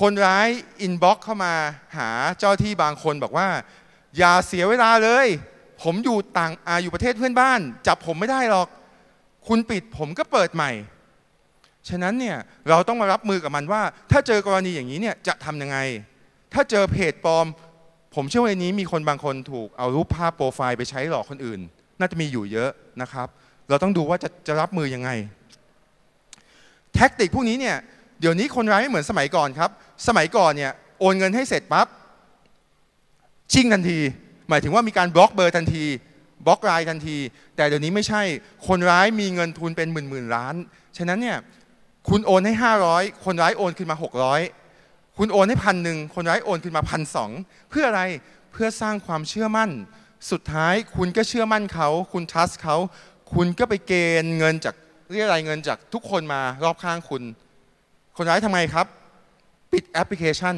[0.00, 0.48] คนร้าย
[0.80, 1.54] อินบ็อกเข้ามา
[1.96, 3.48] หาเจ้าที่บางคนบอกว่า
[4.18, 5.26] อย่าเสียเวลาเลย
[5.82, 8.68] ผมอยู่ต่างอาอยู่ประเทศเพื่อนบ้าน จับผมไม่ได้หรอก
[9.48, 10.70] คุณปิดผมก็เปิดใหม่
[11.88, 12.36] ฉะนั้นเนี่ย
[12.68, 15.78] เราต้องมารับมือกับมันว่า ถ้าเจอกรณีอย่างนี้เนี่ยจะทำยังไง
[16.52, 17.46] ถ้าเจอเพจปลอม
[18.14, 21.60] ผมเชื่อว่าในนี้มีคนบางคนถูกเอารูปภาพโปรไฟล์ไปใช้หลอกคนอื่น
[21.98, 22.70] น่าจะมีอยู่เยอะ
[23.02, 23.28] นะครับ
[23.68, 25.10] เราต้องดูว่าจะจะรับมือยังไง
[26.94, 27.76] แท็กติกพวกนี้เนี่ย
[28.20, 29.70] เดี๋ยวนี้คนร้ายไม่เหมือนสมัยก่อนครับ
[30.08, 31.86] สมัยก่อนเนี่ยโอนเงินให้เสร็จปั๊บ
[33.52, 33.98] ชิ่งทันที
[34.48, 35.84] หมายถึงว่ามีการบล็อกเบอร์ทันที
[36.46, 37.16] บล็อกไลน์ทันที
[37.56, 38.22] แต่เดี๋ยวนี้ไม่ใช่
[38.68, 40.54] คนร้ายมีเงินทุนเป็นหมื่นหมื่นล้าน
[40.96, 41.38] ฉะนั้นเนี่ย
[42.08, 42.54] คุณโอนให้
[42.88, 43.96] 500 คนร้ายโอนขึ้นมา
[44.56, 47.30] 600 คุณโอนให้พันหนึ่งคนร้ายโอนขึ้นมาพันสอง
[47.70, 48.02] เพื่ออะไร
[48.52, 49.70] เพื่อสร้างความเชื่อมั่น
[50.30, 52.76] สุดท้ายคุณก็เชื่อมั่นเขา คุณทัสเขา
[53.34, 54.74] คุณก็ไปเกณฑ์เงินจาก
[55.12, 57.22] เรียกรายเงินจากทุกคนมารอบข้างคุณ
[58.16, 58.86] คนร้ายทำไงครับ
[59.72, 60.56] ปิดแอปพลิเคชัน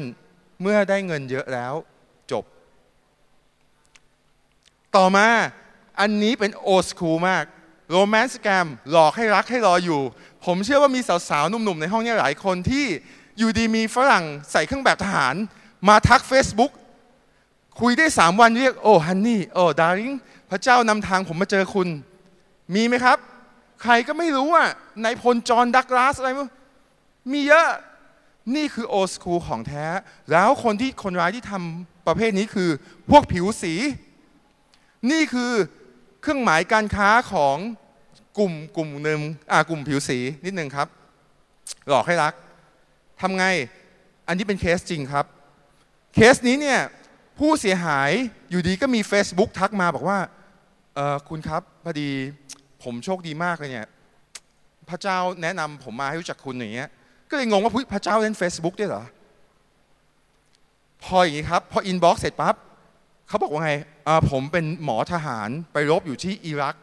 [0.61, 1.73] เมื่อได้เงินเยอะแล้ว
[2.31, 2.43] จบ
[4.95, 5.27] ต่อมา
[5.99, 7.43] อันนี้เป็นโอสคูลมาก
[7.91, 10.01] โรแมนต์สแกมหลอกให้รักให้รออยู่
[10.45, 12.85] ผมเชื่อว่ามีสาวๆ หนุ่มๆ ในห้องนี้หลายคนที่
[13.37, 15.35] อยู่ดีมีฝรั่งใส่เครื่องแบบทหาร
[15.87, 16.71] มาทัก Facebook
[17.79, 20.13] คุยได้ 3 วันเรียก โอ้ฮันนี่ โอ้ดาริง
[20.49, 21.87] พระเจ้านำทางผมมาเจอคุณ
[22.75, 23.17] มีไหมครับ
[23.83, 24.69] ใครก็ไม่รู้อะ
[25.03, 26.49] นายพลจอห์นดักลาสอะไรมั้ง
[27.31, 27.69] มีเยอะ
[28.55, 29.85] นี่คือโอสคูของแท้
[30.31, 32.69] แล้วคนที่คนร้ายที่ทำประเภทนี้คือ
[33.09, 33.73] พวกผิวสี
[35.11, 35.51] นี่คือ
[36.21, 37.57] เครื่องหมายการค้าของ
[38.37, 39.19] กลุ่มกลุ่มหนึ่ง
[39.51, 40.87] อ่ากลุ่มผิวสีนิดหนึ่งครับ
[41.87, 42.33] หลอกให้รัก
[43.21, 43.45] ทำไง
[44.27, 45.25] อันนี้เป็นเคสจริงครับ
[46.15, 46.79] เคสนี้เนี่ย
[47.39, 48.11] ผู้เสียหาย
[48.49, 50.19] อยู่ดีก็มี Facebook ทักมาบอกว่า
[50.95, 52.09] เออคุณครับพอดี
[52.83, 53.87] ผมโชคดีมากเลยเนี่ย
[54.89, 56.89] พระเจ้าแนะนำผมมาให้รู้จักคุณอย่างเงี้ย
[57.29, 59.03] ก็เลยงงว่าพระเจ้าเล่น Facebook ด้วยเหรอ
[61.03, 62.55] พออย่างนี้ครับ พออินบ็อกซ์เสร็จปั๊บ
[63.27, 63.71] เขาบอกว่าไง
[64.31, 66.75] ผมเป็นหมอทหารไปรบอยู่ที่อิรัก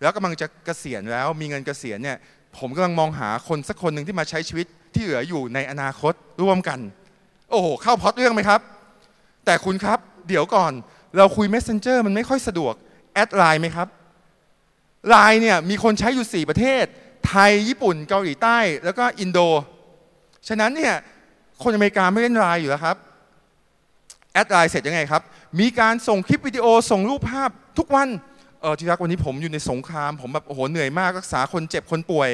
[0.00, 2.16] แล้วกำลังจะเกษียณแล้วมีเงินเกษียณเนี่ย
[2.58, 6.78] ผมกำลังมองหาคนสักคนหนึ่งที่มาใช้ชีวิตที่เหลืออยู่ในอนาคตร่วมกัน
[7.50, 8.60] โอ้โห เข้าพอดเรื่องไหมครับ
[9.44, 9.98] แต่คุณครับ
[10.28, 10.72] เดี๋ยวก่อน
[11.16, 12.74] เราคุย Messenger มันไม่ค่อยสะดวก
[13.14, 13.88] แอดไลน์ไหมครับ
[15.08, 16.84] ไลน์เนี่ยมีคนใช้อยู่ 4 ประเทศ
[17.28, 19.38] ไทยญี่ปุ่นเกาหลีใต้ แล้วก็อินโด
[20.48, 20.94] ฉะนั้นเนี่ย
[21.62, 22.96] คนอเมริกาไม่เล่นไลน์อยู่แล้วครับ
[24.32, 25.22] แอดไลน์เสร็จยังไงครับ
[25.60, 28.08] มีการส่งคลิปวิดีโอส่งรูปภาพทุกวัน
[28.60, 32.30] เออที่รักวันนี้ผมอยู่ในสงคราม ผมแบบโอ้โหเหนื่อยมากรักษาคนเจ็บคนป่วย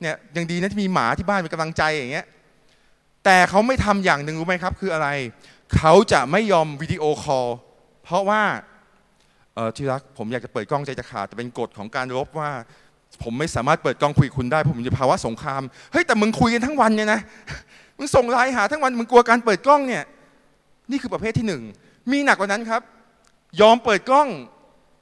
[0.00, 2.26] เนี่ยยังดีนะที่มีหมาที่บ้านเป็นกำลังใจอย่างเงี้ย
[3.24, 5.08] แต่เขาไม่ทำอย่างหนึ่งรู้ไหมครับ คืออะไร
[5.76, 7.48] เขาจะไม่ยอมวิดีโอคอล
[8.04, 8.42] เพราะว่า
[9.54, 12.50] เออที่รักผมอยากจะเปิดกล้องใจจะขาดแต่เป็นกฎของการรบว่า
[13.22, 17.20] ผมไม่สามารถเปิดกล้องคุยคุณได้ ผมอยู่ภาวะสงครามเฮ้ยแต่มึงคุยกันทั้งวันเนี่ยนะ
[17.98, 20.04] มึงส่งไลน์หาทั้งวันมึงกลัวการเปิดกล้องเนี่ย
[20.90, 21.62] นี่คือประเภทที่หนึ่ง
[22.12, 22.82] มีหนักกว่านั้นครับ
[23.60, 24.28] ยอมเปิดกล้อง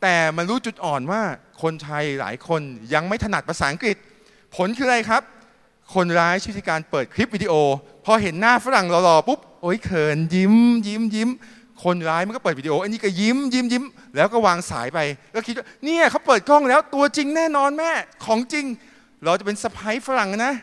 [0.03, 1.23] แต่มันรู้จุดอ่อนว่า
[1.63, 2.63] คนไทยหลายคน
[2.95, 3.97] ยังไม่ถนัดภาษาอังกฤษ
[4.55, 5.23] ผลคืออะไรครับ
[5.95, 7.55] คนร้ายใช้วิธีการเปิดคลิปวิดีโอ
[8.05, 10.55] พอเห็นหน้าฝรั่งหล่อๆปุ๊บโอ้ยเขินยิ้ม
[10.87, 11.29] ยิ้มยิ้ม
[11.85, 13.85] คนร้ายมันก็เปิดวิดีโออันนี้ก็ยิ้มยิ้มยิ้ม
[14.17, 14.99] แล้วก็วางสายไป
[15.35, 17.91] ก็คิดว่าเนี่ยเขาเปิดกล้องแล้วตัวจริงแน่นอนแม่
[18.25, 18.65] ของจริง
[19.25, 20.55] เราจะเป็นสะพ้ายฝรั่งนะ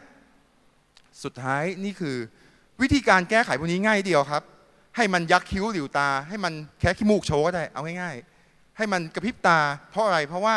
[1.23, 2.15] สุดท้ายนี่คือ
[2.81, 4.43] วิธีการแก้ไขพวกนี้ง่ายเดียวครับ
[4.95, 9.59] ให้มันยักคิ้วหลิวตา ให้มันแค่ขี้มูกโชว์ก็ได้เอาง่ายๆ ให้มันกระพริบตา
[9.91, 10.55] เพราะอะไรเพราะว่า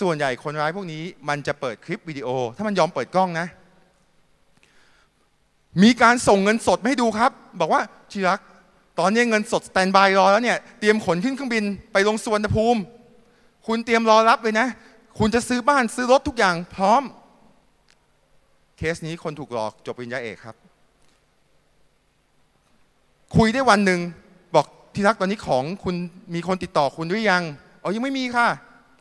[0.00, 3.46] ส่วนใหญ่คนร้ายพวกนี้ มันจะเปิดคลิปวิดีโอ ถ้ามันยอมเปิดกล้องนะ
[5.82, 8.40] มีการส่งเงินสดให้ดูครับ บอกว่าที่รัก
[9.00, 12.80] ตอนนี้เงินสดสแตนบายรอแล้วเนี่ยเตรียมขนขึ้นเครื่องบินไปลงสวนภูมิ
[13.66, 14.68] คุณเตรียมรอรับเลยนะ
[15.18, 17.02] คุณจะซื้อบ้านซื้อรถทุกอย่างพร้อม
[18.76, 20.56] เคสนี้คนถูกหลอกจบปริญญาเอกครับ
[23.36, 24.00] คุยได้วันหนึ่ง
[24.54, 25.94] บอกที่รักตอนนี้ของคุณ
[26.34, 27.42] มีคนติดต่อคุณหรือยัง
[27.82, 28.48] อ๋อยังไม่มีค่ะ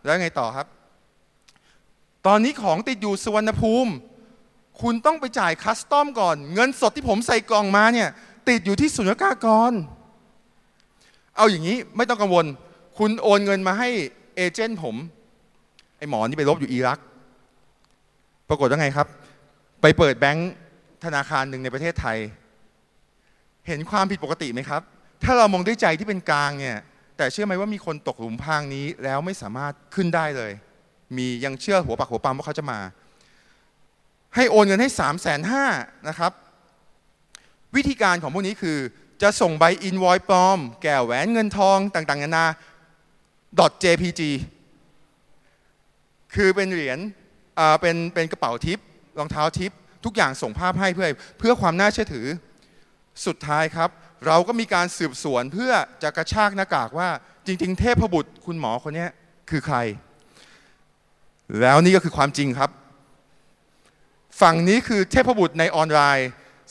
[0.03, 0.67] แล้วไงต่อครับ
[2.27, 3.91] ตอนนี้ของติดอยู่สุวรรณภูมิ
[4.81, 8.09] คุณต้องไปจ่ายคัสตอมก่อน เงินสดที่ผมใส่กล่องมาเนี่ย
[8.49, 9.71] ติดอยู่ที่สุญญากากร
[11.35, 12.45] เอาอย่างนี้ไม่ต้องกังวล
[12.97, 13.89] คุณโอนเงินมาให้
[14.35, 14.95] เอเจนต์ผม
[15.97, 16.99] ไอหมอนี่ไปรบอยู่อิรัก
[18.49, 19.07] ปรากฏว่าไงครับ
[19.81, 20.51] ไปเปิดแบงค์
[21.05, 22.17] ธนาคารหนึ่งในประเทศไทย
[23.67, 24.81] เห็นความผิดปกติไหมครับ
[25.23, 26.77] ถ้าเรามองด้วยใจที่เป็นกลางเนี่ย
[27.17, 30.51] แต่เชื่อไหมว่ามีคนตกหลุมพรางนี้แล้วไม่สามารถขึ้นได้เลย
[31.17, 32.79] มียังเชื่อหัวปักหัวปั๊มว่าเขาจะมา
[34.35, 35.65] ให้โอนเงินให้3ามแสนห้า
[36.07, 36.31] นะครับ
[37.75, 38.77] วิธีการของพวกนี้คือ
[39.21, 42.45] จะส่งใบอินวอยปลอม แก้วแหวนเงินทองต่างๆนานา
[43.83, 44.21] .jpg
[46.35, 46.99] คือเป็นเหรียญ
[47.81, 48.79] เป็นเป็นกระเป๋าทิป
[49.19, 49.71] รองเท้าทิป
[50.05, 51.07] ทุกอย่างส่งภาพให้เพื่อ
[51.39, 52.27] เพื่อความน่าเชื่อถือ
[53.25, 53.89] สุดท้ายครับ
[54.27, 55.71] เราก็มีการสืบสวนเพื่อ
[56.03, 57.09] จะกระชากหน้ากากว่า
[57.45, 59.07] จริง ๆ เทพบุตรคุณหมอคนนี้
[59.49, 59.77] คือใคร
[61.61, 62.69] แล้วนี่ก็คือความจริงครับ
[64.41, 66.29] ฝั่งนี้คือเทพบุตรในออนไลน์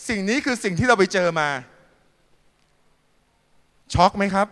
[0.08, 1.48] สิ่งนี้คือสิ่งที่เราไปเจอมา
[3.94, 4.48] ช็อกไหมครับ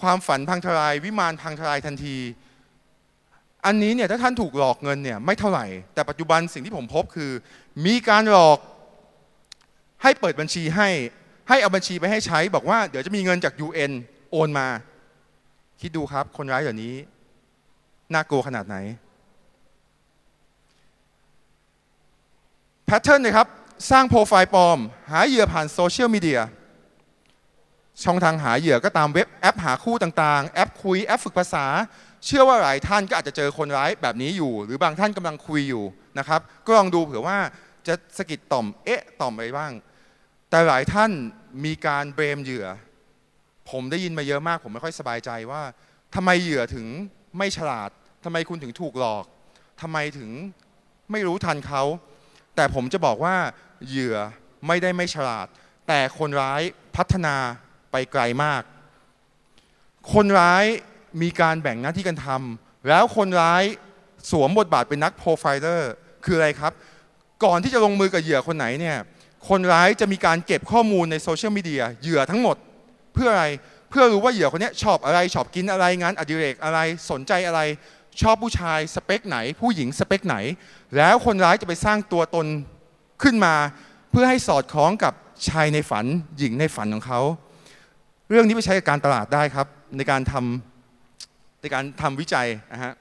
[0.00, 2.16] ความฝันพังทลาย วิมานพังทลายทันที
[3.66, 7.30] อันนี้เนี่ยถ้าท่านถูกหลอกเงินเนี่ยไม่เท่าไหร่ แต่ปัจจุบันสิ่งที่ผมพบคือ
[7.86, 8.58] มีการหลอก
[10.02, 10.88] ให้เปิดบัญชีให้
[11.48, 13.92] ให้เอาบัญชีไปให้ใช้บอกว่าเดี๋ยวจะมีเงินจาก UN
[14.30, 14.68] โอนมา
[15.80, 16.94] คิดดูครับ คนร้ายเดี๋ยวนี้
[18.14, 18.76] น่ากลัวขนาดไหน
[22.86, 23.48] แพทเทิร์นนะครับ
[23.90, 24.78] สร้างโปรไฟล์ปลอม
[25.10, 26.40] หาเหยื่อผ่านโซเชียลมีเดีย
[28.04, 31.66] ช่องทางหาเหยื่อก็ตามเว็บแอปหาคู่ต่างๆ แอปคุยแอปฝึกภาษา
[32.26, 35.84] เชื่อว่าหลายท่านก็อาจจะเจอคนร้ายแบบนี้อยู่ หรือบางท่านกำลังคุยอยู่
[36.18, 37.38] นะครับ ก็ลองดูเผื่อว่า
[37.86, 39.72] จะสะกิดต่อมเอ๊ะต่อมอะไรบ้าง
[40.50, 41.10] แต่หลายท่าน
[41.64, 42.66] มีการเบรมเหยื่อ
[43.70, 45.62] ผมได้ยินมาเยอะมาก ผมไม่ค่อยสบายใจว่า
[46.14, 46.86] ทำไมเหยื่อถึง
[47.38, 47.90] ไม่ฉลาด
[48.24, 49.24] ทำไมคุณถึงถูกหลอก
[49.82, 50.30] ทำไมถึง
[51.10, 51.82] ไม่รู้ทันเขา
[52.56, 53.36] แต่ผมจะบอกว่า
[53.86, 54.16] เหยื่อ
[54.66, 55.46] ไม่ได้ไม่ฉลาด
[55.88, 56.62] แต่คนร้าย
[56.96, 57.36] พัฒนา
[57.92, 58.62] ไปไกลมาก
[60.14, 60.64] คนร้าย
[61.22, 63.62] มีการแบ่งหน้าที่กันทำแล้วคนร้าย
[64.30, 65.92] สวมบทบาทเป็นนักโปรไฟเลอร์
[66.24, 66.72] คืออะไรครับ
[67.44, 68.98] ก่อนที่จะลงมือกับเหยื่อคนไหนเนี่ย
[69.48, 72.56] คนร้ายจะมีการเก็บข้อมูลในโซเชียลมีเดียเหยื่อทั้งหมด
[73.14, 73.46] เพื่ออะไร
[73.90, 76.78] เพื่อรู้ว่าเหยื่อคนนี้ชอบอะไรชอบกินอะไรงานอดิเรกอะไร
[77.10, 77.60] สนใจอะไร
[78.22, 80.36] ชอบผู้ชายสเปคไหน ผู้หญิงสเปคไหน
[80.96, 82.46] แล้วคนร้ายจะไปสร้างตัวตน
[83.22, 83.54] ขึ้นมา
[84.10, 85.12] เพื่อให้สอดคล้องกับ
[85.48, 86.04] ชายในฝัน
[86.38, 87.20] หญิงในฝันของเขา
[88.30, 92.92] เรื่องนี้ไปใช้กับการตลาดได้ครับ ในการทำในการทำวิจัยนะฮะ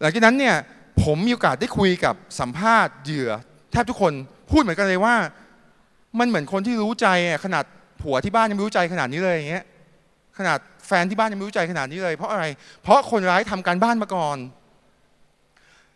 [0.00, 0.56] หลังจากนั้นเนี่ย
[1.02, 3.30] ผมมีโอกาสได้คุยกับสัมภาษณ์เหยื่อ
[3.72, 4.12] แทบทุกคน
[4.50, 5.16] พูดเหมือนกันเลยว่า
[6.18, 7.06] มันเหมือนคนที่รู้ใจ
[7.44, 7.64] ขนาด
[8.02, 9.64] ผัวที่บ้านยังไม่รู้ใจขนาดนี้เลยอย่างเงี้ย
[10.38, 12.44] ขนาดแฟนที่บ้านยังไม่รู้ใจขนาดนี้เลย เพราะอะไร
[12.82, 14.38] เพราะคนร้ายทำการบ้านมาก่อน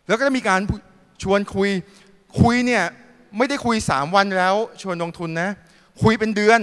[0.09, 0.61] แล้วก็จะมีการ
[1.23, 1.71] ชวนคุย
[2.41, 2.85] คุยเนี่ย
[3.37, 5.51] ไม่ได้คุยสามวันแล้วชวนลงทุนนะ
[6.03, 6.61] คุยเป็นเดือน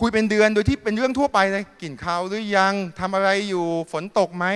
[0.00, 4.46] คุยเป็นเดือนโดยที่เป็นเรื่องทั่วไปเลยกินข้าวหรือยังทำอะไรอยู่ฝนตกไหม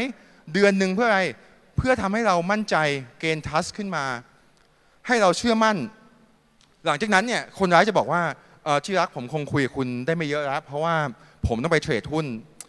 [0.52, 1.22] เดือนหนึ่งเพื่ออะไร
[1.76, 2.76] เพื่อทำให้เรามั่นใจ
[3.20, 4.04] เกณฑ์ทัสขึ้นมา
[5.06, 5.76] ให้เราเชื่อมั่น
[6.86, 8.22] หลังจากนั้นเนี่ยคนร้ายจะบอกว่า
[8.64, 10.96] เอ่อที่รักผมคงคุยกับคุณได้ไม่เยอะแล้วเพราะว่า
[11.48, 12.26] ผมต้องไปเทรดหุ้น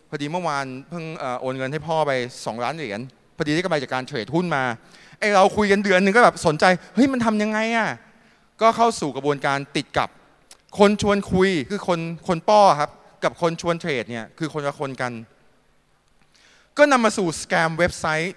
[0.09, 1.03] พอดีเมื่อวานเพิ่ง
[1.41, 2.99] โอนเงินให้พ่อไป 2 ล้านเหรียญ
[3.37, 4.63] พอดีได้กำไรจากการเทรดหุ้นมา
[5.19, 7.89] ไอเราคุยกันเดือนหนึ่งก็แบบสนใจเฮ้ยมันทำยังไงอะ
[8.61, 10.09] ก็เข้าสู่กระบวนการติดกับ
[10.79, 12.91] คนชวนคุยคือคนคนป้อครับ
[13.23, 15.13] กับคนชวนเทรดเนี่ยคือคนละคนกัน
[16.77, 18.35] ก็นำมาสู่สแกมเว็บไซต์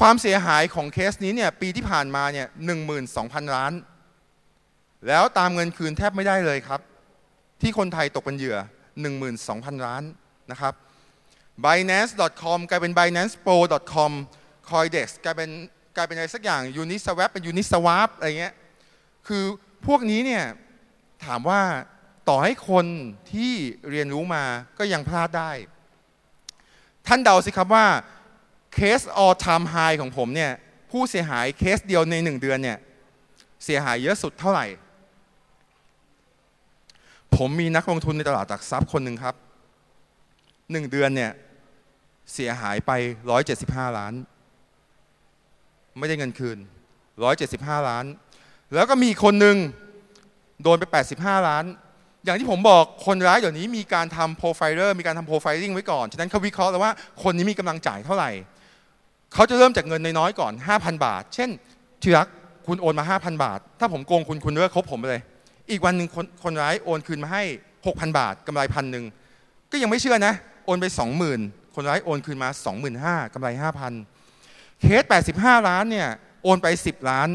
[0.00, 3.72] ความเสียหายของเคสนี้เนี่ยปีที่ผ่านมาเนี่ยหนึ่งหมื่นสองพันล้าน
[5.08, 6.80] แล้วตามเงินคืนแทบไม่ได้เลยครับ
[7.62, 8.58] ที่คนไทยตกเป็นเหยื่อ
[9.38, 10.02] 12,000 ล้าน
[10.50, 10.74] นะครับ
[11.64, 14.12] Binance.com กลายเป็น BinancePro.com
[14.68, 15.50] Coindex กลายเป็น
[15.96, 18.54] กลายเป็นอะไรสักอย่าง Uniswap เป็น Uniswap อะไรเงี้ย
[19.26, 19.44] คือ
[19.86, 20.44] พวกนี้เนี่ย
[21.24, 21.62] ถามว่า
[22.28, 22.86] ต่อให้คน
[23.32, 23.52] ที่
[23.90, 24.44] เรียนรู้มา
[24.78, 25.50] ก็ยังพลาดได้
[27.06, 27.86] ท่านเดาสิครับว่า
[28.74, 30.52] เคส all time high ของผมเนี่ย
[30.90, 32.78] ผู้เสียหายเคสเดียวในหนึ่งเดือนเนี่ย
[33.64, 34.66] เสียหายเยอะสุดเท่าไหร่
[37.36, 39.34] ผมมีนักลงทุนในตลาดหลักทรัพย์คนหนึ่งครับ
[40.70, 41.32] หนึ่งเดือนเนี่ย
[42.32, 42.90] เสียหายไป
[43.46, 44.14] 175 ล้าน
[45.98, 46.58] ไม่ได้เงินคืน
[47.22, 48.04] 175 ล้าน
[48.74, 49.56] แล้วก็มีคนหนึ่ง
[50.62, 50.84] โดนไป
[51.18, 51.64] 85 ล้าน
[52.24, 58.30] อย่างที่ผมบอกคนร้ายเดี๋ยวนี้มีการทำโปรไฟเลอร์มีการทำโปรไฟลิ่งไว้ก่อน ฉะนั้นเขาวิเคราะห์แล้วว่าคนนี้มีกำลังจ่ายเท่าไหร่
[59.34, 61.50] เขาจะเริ่มจากเงินน้อยๆก่อน 5,000 บาท เช่น
[62.02, 62.26] ที่รัก
[62.66, 65.22] คุณโอนมา 5,000 บาท ถ้าผมโกงคุณคุณเลิกคบผมไปเลย
[65.70, 67.42] อีกวันหนึ่งคนคนร้ายโอนคืนมาให้
[67.80, 69.04] 6,000 บาทกำไรพันหนึ่ง
[69.70, 70.86] ก็ยังไม่เชื่อนะ โอนไป
[71.30, 72.48] 20,000 คนร้ายโอนคืนมา
[72.92, 73.48] 25,000กำไร
[74.14, 75.04] 5,000 เคส
[75.36, 76.08] 85 ล้านเนี่ย
[76.42, 77.28] โอนไป 10 ล้าน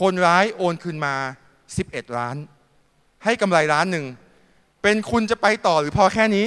[0.00, 1.14] คนร้ายโอนคืนมา
[1.66, 2.36] 11 ล้าน
[3.24, 4.06] ให้กำไรล้านหนึ่ง
[4.82, 6.46] เป็นคุณจะไปต่อหรือพอแค่นี้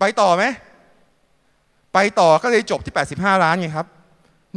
[0.00, 0.44] ไปต่อไหม
[1.94, 3.86] ไปต่อก็เลยจบที่ 85 ล้านไงครับ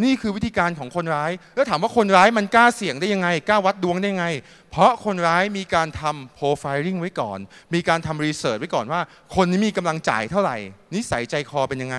[0.03, 4.27] นี่คือวิธีการของคนร้าย แล้วถามว่าคนร้ายมันกล้าเสี่ยงได้ยังไง กล้าวัดดวงได้ยังไง
[4.71, 7.39] เพราะคนร้ายมีการทำ profiling ไว้ก่อน
[7.73, 9.01] มีการทำ research ไว้ก่อนว่า
[9.35, 10.57] คนนี้มีกำลังจ่ายเท่าไหร่
[10.95, 11.97] นิสัยใจคอเป็นยังไง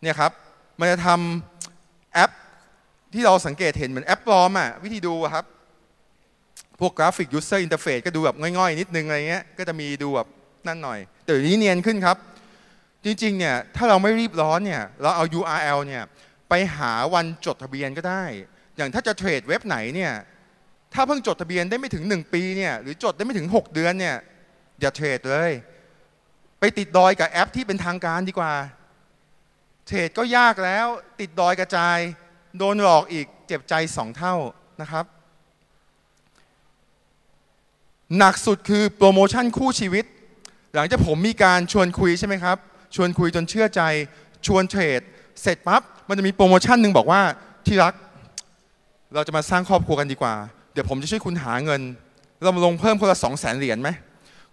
[0.00, 0.32] เนี่ยครับ
[0.80, 2.30] มันจะทำแอป
[3.14, 5.44] ที่เราสังเกตเห็นเหมือนแอปปลอมอะวิธีดูครับ
[6.80, 10.28] พวก graphic user interface ก็ดูแบบง่อยๆ นิดนึงอะไรเงี้ย ก็จะมีดูแบบ
[10.66, 12.16] นั่นหน่อย แต่เดี๋ยวนี้เนียนขึ้นครับ
[13.06, 16.02] จริงๆเนี่ยถ้าเราไม่รีบร้อนเนี่ยเราเอา URL เนี่ย
[16.48, 18.24] ไปหาวันจดทะเบียนก็ได้
[18.76, 20.12] อย่างถ้าจะเทรดเว็บไหนเนี่ย
[20.94, 24.16] ถ้าเพิ่งจดทะเบียนได้ไม่ถึง 1 ปีเนี่ยหรือจดได้ไม่ถึง 6 เดือนเนี่ย
[24.80, 25.50] อย่าเทรดเลย
[26.60, 28.54] ไปติดดอยกับแอปที่เป็นทางการดีกว่า
[29.86, 30.86] เทรดก็ยากแล้ว
[31.20, 31.98] ติดดอยกระจาย
[32.58, 34.34] โดนหลอกอีกเจ็บใจสองเท่า
[34.80, 35.04] นะครับ
[38.18, 40.04] หนักสุดคือโปรโมชั่นคู่ชีวิต
[40.74, 42.58] หลังจากผมมีการชวนคุยใช่ไหมครับ
[42.96, 43.82] ชวนคุยจนเชื่อใจ
[44.46, 45.00] ชวนเทรด
[45.42, 47.20] เสร็จปั๊บมันจะมีโปรโมชั่นหนึ่งบอกว่า
[47.66, 47.94] ที่รัก
[49.14, 50.34] เราจะมาสร้างครอบครัวกันดีกว่า
[50.72, 51.82] เดี๋ยวผมจะช่วยคุณหาเงิน
[52.42, 53.88] เรามาลงเพิ่มคนละสองแสนเหรียญไหม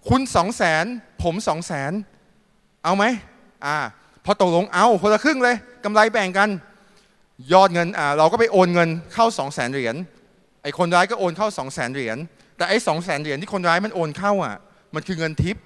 [0.09, 0.85] คุณสองแสน
[1.23, 1.91] ผมสองแสน
[2.83, 3.03] เอาไหม
[3.65, 3.77] อ่า
[4.25, 6.49] พอตกลงเอาคนละครึ่งเลยกำไรแบ่งกัน
[7.53, 9.95] ยอดเงินอ่าเราก็ไปโอนเงินเข้าสองแสนเหรียญ
[10.63, 12.17] ไอ้คนร้ายก็โอนเข้าสองแสนเหรียญ
[12.57, 14.55] แต่ไอ้สองแสนเหรียญที่คนร้ายมันโอนเข้าอะ
[14.95, 15.57] มันคือเงินทิป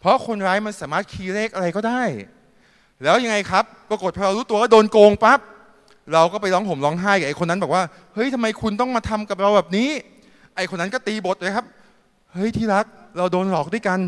[0.00, 2.02] เพราะคนร้ายมันสามารถคีย์เลขอะไรก็ได้
[3.02, 5.40] แล้วยังไงครับ ปรากฏพอเรารู้ตัวว่าโดนโกงปั๊บ
[6.12, 7.82] เราก็ไปร้องห่มร้องไห้กับไอ้คนนั้นบอกว่า
[8.14, 9.90] เฮ้ยทำไมคุณต้องมาทำกับเราแบบนี้
[10.56, 11.66] ไอ้คนนั้นก็ตีบทเลยครับ
[12.32, 12.84] เฮ้ยที่รัก
[13.16, 14.00] เราโดนหลอกด้วยกัน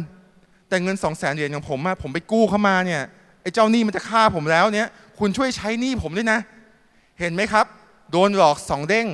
[0.68, 3.02] แต่เงินสองแสนเหรียญของผมอะผมไปกู้เข้ามาเนี่ย
[3.42, 6.38] ไอ้เจ้าหนี้มันจะฆ่าผมแล้วเนี่ย คุณช่วยใช้หนี้ผมด้วยนะ
[7.20, 7.66] เห็นไหมครับ
[8.12, 9.06] โดนหลอกสองเด้ง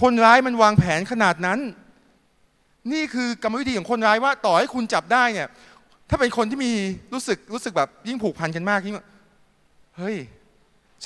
[0.00, 1.58] คนร้ายมันวางแผนขนาดนั้น
[2.92, 5.48] นี่คือกรรมวิธีของคนร้ายว่าต่อให้คุณจับได้เนี่ย
[6.10, 6.72] ถ้าเป็นคนที่มี
[7.12, 8.96] รู้สึกรู้สึกแบบยิ่งผูกพันกันมากยิ่ง
[9.96, 10.16] เฮ้ย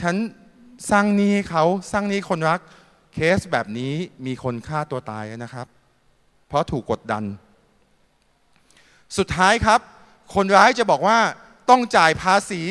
[0.00, 0.14] ฉัน
[0.90, 2.60] สร้างนี้เขาสร้างนี้คนรัก
[3.14, 3.92] เคสแบบนี้
[4.26, 5.66] มีคนฆ่าตัวตายนะครับ
[6.48, 7.24] เพราะถูกกดดัน
[9.18, 9.80] สุดท้ายครับ
[10.34, 11.18] คนร้ายจะบอกว่า
[11.70, 12.62] ต้องจ่ายภาษี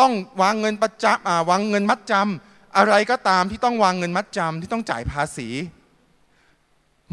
[0.00, 0.12] ต้อง
[0.42, 5.48] วางเงินประจำอ่าวางเงินมัดจำอะไรก็ตามที่ต้องวางเงินมัดจำที่ต้องจ่ายภาษี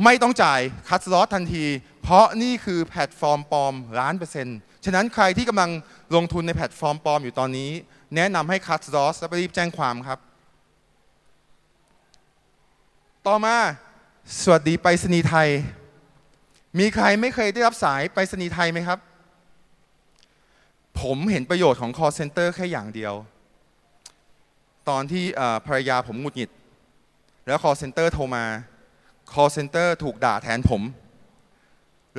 [0.04, 1.66] ไม่ต้องจ่าย cut loss ทันที
[2.02, 5.72] เพราะนี่คือแพลตฟอร์มปลอมล้านเปอร์เซ็นต์ฉะนั้นใครที่กำลัง
[6.16, 7.70] ลงทุนในแพลตฟอร์มปลอมอยู่ตอนนี้
[8.16, 10.20] แนะนำให้คัตลอสและรีบแจ้งความครับ
[13.28, 13.56] ต่อมา
[14.42, 15.50] สวัสดีไปรษณีย์ไทย
[16.80, 19.00] มีใครไม่เคยได้รับสายไปรษณีย์ไทยไหมครับ
[21.02, 23.14] ผมเห็นประโยชน์ของ call center แค่อย่างเดียว
[24.90, 25.24] ตอนที่
[25.66, 26.50] ภรรยาผมหงุดหงิด
[27.48, 28.46] แล้ว call center โทรมา
[29.34, 30.82] call center ถูกด่าแทนผม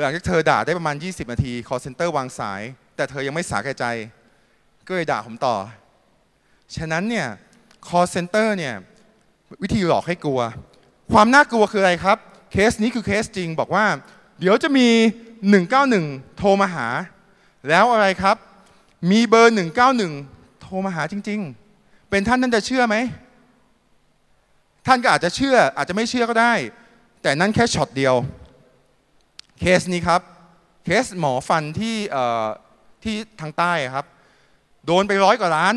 [0.03, 2.61] หลังจากเธอด่าได้ประมาณ 20 นาที call center วางสาย
[2.97, 3.85] แต่เธอยังไม่สาแก่ใจ
[4.87, 5.57] ก็เลยด่าผมต่อ
[6.77, 7.27] ฉะนั้นเนี่ย
[7.87, 8.75] call center เนี่ย
[9.63, 10.41] วิธีหลอกให้กลัว
[11.13, 12.19] ความน่ากลัวคืออะไรครับ
[12.53, 13.87] เคสนี้คือเคสจริงบอกว่า
[14.41, 14.89] เดี๋ยวจะมี
[15.63, 16.87] 191 โทรมาหา
[17.69, 18.37] แล้วอะไรครับ
[19.11, 19.57] มีเบอร์
[20.09, 21.41] 191 โทรมาหาจริง
[21.75, 22.97] ๆ เป็นท่านท่านจะเชื่อไหม
[24.87, 26.55] ท่านก็อาจจะเชื่ออาจจะไม่เชื่อก็ได้
[27.23, 28.15] แต่นั่นแค่ช็อตเดียว
[29.61, 30.21] เคสนี้ครับ
[30.85, 31.97] เคสหมอฟันที่
[33.05, 34.07] ที่ทางใต้ครับ
[34.87, 35.75] โดนไปร้อยกว่าล้าน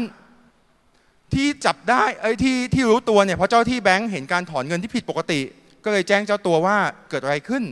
[1.34, 5.42] ที่จับได้ไอ้ที่ที่รู้ตัวเนี่ยเพราะเจ้าที่แบงค์เห็นการถอนเงินที่ผิดปกติ
[5.84, 6.78] ก็เลยแจ้งเจ้าตัวว่า
[7.10, 7.64] เกิดอะไรขึ้น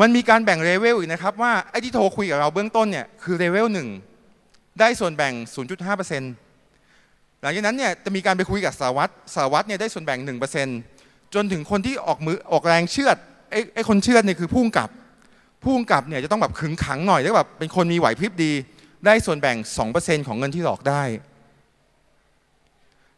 [0.00, 3.88] มันมีการแบ่งเลเวลอีกนะครับ ว่าไอ้ที่โทรคุยกับเราเบื้องต้นเนี่ยคือเลเวลหนึ่ง
[4.80, 5.34] ได้ส่วนแบ่ง
[6.58, 10.95] 0.5%หลังจากนั้นเนี่ยจะมีการไปคุยกับสารวัตรสารวัตรเนี่ยได้ส่วนแบ่ง 1%
[11.34, 13.16] จนถึงคนที่ออกมือออกแรงเชือด
[13.50, 14.88] ไอ้ไอ้คนเชือดเนี่ยคือผู้กำกับ
[15.62, 18.52] ผู้กำกับเนี่ยจะต้องแบบขึงขังหน่อยแล้วแบบเป็นคนมีไหวพริบดี
[19.06, 19.56] ได้ส่วนแบ่ง
[19.92, 21.02] 2%ของเงินที่หลอกได้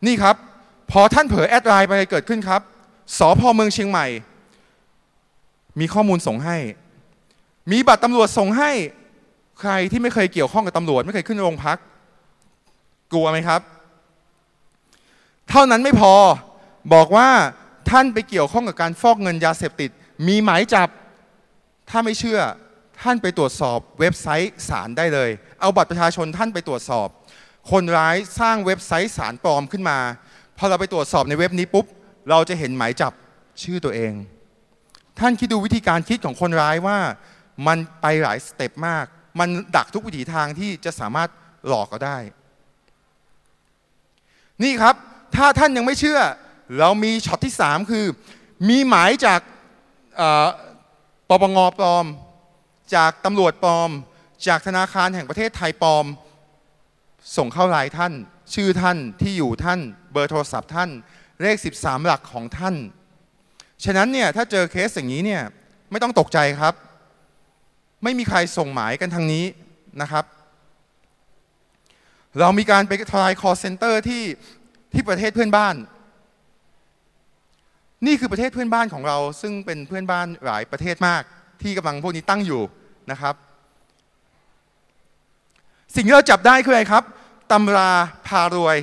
[0.07, 0.37] นี่ครับ
[0.91, 2.61] พอท่านเผยแอดไลน์ไปเกิดขึ้นครับ
[3.19, 4.07] สพเมืองเชียงใหม่
[5.81, 6.57] มีข้อมูลส่งให้
[7.73, 8.71] มีบัตรตำรวจส่งให้
[9.61, 11.79] ใครที่ไม่เคยเกี่ยวข้องกับตำรวจ ไม่เคยขึ้นโรงพัก
[13.13, 13.61] กลัวไหมครับ
[15.51, 16.15] เท่านั้นไม่พอ
[16.95, 17.29] บอกว่า
[17.91, 19.91] ท่านไปเกี่ยวข้องกับการฟอกเงินยาเสพติด
[20.29, 20.89] มีหมายจับ
[21.91, 22.41] ถ้าไม่เชื่อ
[23.03, 27.09] ท่านไปตรวจสอบเว็บไซต์ศาลได้เลย เอาบัตรประชาชนท่านไปตรวจสอบ
[27.71, 29.99] คนร้ายสร้างเว็บไซต์สารปลอมขึ้นมา
[30.59, 31.87] พอเราไปตรวจสอบในเว็บนี้ปุ๊บ
[32.31, 33.13] เราจะเห็นหมายจับ
[33.63, 34.13] ชื่อตัวเอง
[35.19, 36.99] ท่านคิดดูวิธีการคิดของคนร้ายว่า
[37.67, 39.05] มันไปหลายสเต็ปมาก
[39.41, 41.29] มันดักทุกวิถีทางที่จะสามารถ
[41.69, 42.19] หลอกเราได้
[44.63, 44.95] นี่ครับ
[45.37, 46.21] ถ้าท่านยังไม่เชื่อ
[46.79, 48.07] เรามีช็อตที่ 3 คือ
[48.69, 49.41] มีหมายจาก
[51.29, 52.07] ปปงปลอม
[52.95, 53.91] จากตำรวจปลอม
[54.49, 56.07] จากธนาคารแห่งประเทศไทยปลอม
[57.37, 58.13] ส่งเข้าไลน์ท่าน
[58.55, 59.81] ชื่อท่านที่อยู่ท่าน
[60.13, 60.91] เบอร์โทรศัพท์ท่าน
[61.41, 62.75] เลข 13 หลักของท่าน
[63.85, 65.43] ฉะนั้นเนี่ยถ้าเจอเคสอย่างนี้เนี่ย
[65.91, 66.75] ไม่ต้องตกใจครับ
[68.03, 69.45] ไม่มีใครส่งหมายกันทางนี้
[70.03, 70.25] นะครับ
[72.41, 74.25] เรามีการไปทลาย call center ที่
[74.93, 75.75] ที่ประเทศเพื่อนบ้าน
[78.07, 81.23] นี่คือประเทศเพื่อนบ้านของเรา ซึ่งเป็นเพื่อนบ้านหลายประเทศมาก
[81.63, 82.63] ที่กำลังพวกนี้ตั้งอยู่
[83.11, 83.35] นะครับ
[85.95, 87.05] สิ่งที่เราจับได้คืออะไรครับ
[87.53, 87.91] ตำรา
[88.27, 88.77] พารวย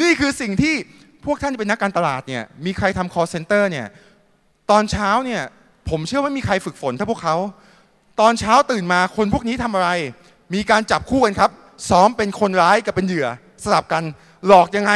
[0.00, 0.74] นี่คือสิ่งที่
[1.24, 3.86] พวกท่านที่เป็นนักการตลาดเนี่ยมีใครทำ call center เนี่ย
[4.70, 5.42] ตอนเช้าเนี่ย
[5.90, 7.36] ผมเชื่อว่ามีใครฝึกฝนถ้าพวกเขา
[8.20, 9.90] ตอนเช้าตื่นมาคนพวกนี้ทำอะไร
[10.54, 11.50] มีการจับคู่กันครับ
[11.90, 13.28] ซ้อมเป็นคนร้ายกับเป็นเหยื่อ
[13.64, 14.02] สลับกัน
[14.46, 14.92] หลอกยังไง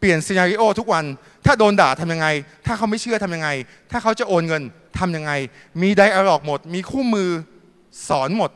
[0.00, 1.04] เปลี่ยนซีนารีโอทุกวัน
[1.46, 2.26] ถ้าโดนด่าทำยังไง
[2.66, 3.48] ถ้าเขาไม่เชื่อทำยังไง
[3.90, 4.62] ถ้าเขาจะโอนเงิน
[4.98, 5.32] ทำยังไง
[5.82, 7.30] มีไดอะล็อกหมด มีคู่มือ
[8.08, 8.50] สอนหมด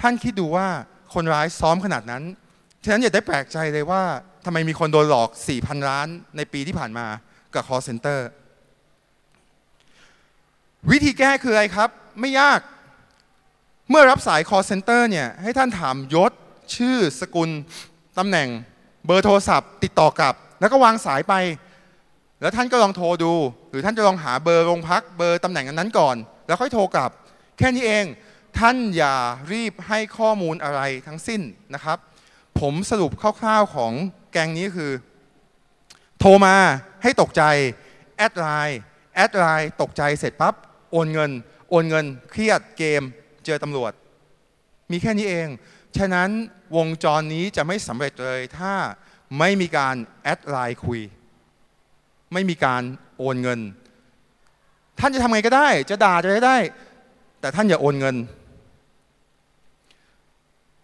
[0.00, 0.68] ท่านคิดดูว่า
[1.14, 2.22] คนร้ายซ้อมขนาดนั้น
[2.84, 4.02] ฉะนั้นอย่าได้แปลกใจเลยว่า
[4.44, 6.06] ทำไมมีคนโดนหลอก 4,000 ล้าน
[6.36, 7.06] ในปีที่ผ่านมา
[7.54, 8.18] กับ call center
[10.90, 12.60] วิธีแก้คืออะไรครับ ไม่ยาก
[13.90, 16.32] เมื่อรับสาย call center เนี่ยให้ท่านถามยศ
[16.76, 17.50] ชื่อสกุล
[18.18, 18.48] ตำแหน่ง
[19.06, 21.34] เบอร์โทรศัพท์ ติดต่อกลับ แล้วก็วางสายไป
[22.40, 23.32] แล้วท่านก็ลองโทรดู
[23.70, 27.10] หรือท่านจะลองหาเบอร์โรงพักเบอร์ตำแหน่งนั้นก่อน แล้วค่อยโทรกลับ
[27.58, 28.04] แค่นี้เอง
[28.58, 29.16] ท่านอย่า
[29.52, 31.40] รีบให้ข้อมูลอะไรทั้งสิ้น
[31.74, 31.98] นะครับ
[32.60, 33.92] ผมสรุปคร่าวๆของ
[34.32, 34.92] แก๊งนี้คือ
[36.20, 36.56] โทรมา
[37.02, 37.42] ให้ตกใจ
[38.16, 38.80] แอดไลน์
[39.14, 40.54] แอดไลน์ตกใจเสร็จปั๊บ
[40.92, 41.30] โอนเงิน
[41.70, 43.02] โอนเงิน เครียดเกม
[43.44, 43.92] เจอตำรวจ
[44.90, 45.48] มีแค่นี้เอง
[45.98, 46.30] ฉะนั้น
[46.76, 48.72] วงจรนี้จะไม่สำเร็จเลยถ้า
[49.38, 51.00] ไม่มีการแอดไลน์คุย
[52.32, 52.82] ไม่มีการ
[53.18, 53.60] โอนเงิน
[54.98, 56.58] ท่านจะทำไงก็ได้ จะด่าจะได้
[57.40, 58.16] แต่ท่านอย่าโอนเงิน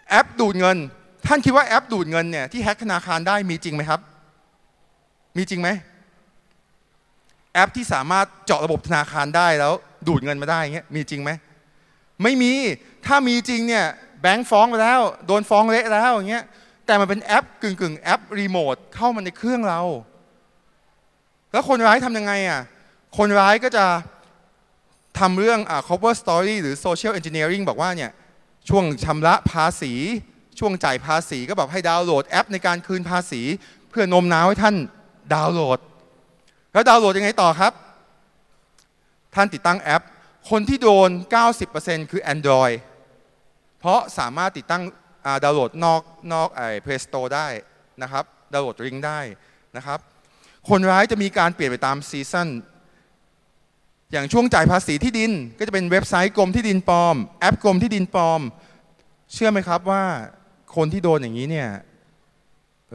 [0.08, 0.76] แอปดูดเงิน
[1.26, 4.00] ท่านคิดว่าแอปดูดเงินเนี่ยที่แฮ็กธนาคารได้มีจริงไหมครับ
[5.36, 5.68] มีจริงไหม
[7.54, 9.72] แอปที่สามารถเจาะระบบธนาคารได้แล้ว
[10.08, 11.30] ดูดเงินมาได้เงี้ยมีจริงไหม
[12.22, 12.52] ไม่มี
[13.06, 13.86] ถ้ามีจริงเนี่ย
[14.22, 16.44] แบงค์ฟ้องไปแล้ว โดนฟ้องเละแล้วอย่างเงี้ย
[16.86, 19.80] แต่มันเป็นแอปกึ่งกึ่งแอปรีโมทเข้ามาในเครื่องเรา
[21.52, 22.60] แล้วคนร้ายทำยังไงอะ
[23.18, 23.86] คนร้ายก็จะ
[25.18, 28.10] ทำเรื่องอ่า cover story หรือ social engineering บอกว่าเนี่ย
[28.68, 29.92] ช่วงชำระภาษี
[30.58, 33.42] ช่วงจ่ายภาษีก็แบบให้ดาวน์โหลดแอปในการคืนภาษี
[33.90, 34.76] เพื่อโน้มน้าวให้ท่าน
[35.34, 35.78] ดาวน์โหลด
[36.72, 37.72] แล้วดาวน์โหลดยังไงต่อครับ
[39.34, 40.02] ท่านติดตั้งแอป
[40.50, 41.10] คนที่โดน
[41.60, 42.74] 90%คือ Android
[43.82, 44.82] เพราะสามารถติดตั้ง
[45.44, 46.02] ดาวน์โหลดนอก
[46.32, 47.48] นอกไอ้ Play Store ได้
[48.02, 49.20] นะครับดาวน์โหลดลิงก์ได้
[49.76, 49.98] นะครับ
[50.68, 52.48] คนร้ายจะมีการเปลี่ยนไปตาม season
[54.12, 58.40] อย่างช่วงจ่ายภาษีที่ดิน ก็จะเป็นเว็บไซต์กรมที่ดินปลอม แอปกรมที่ดินปลอม
[59.32, 60.04] เชื่อไหมครับว่า
[60.76, 61.68] คนที่โดนอย่างนี้เนี่ย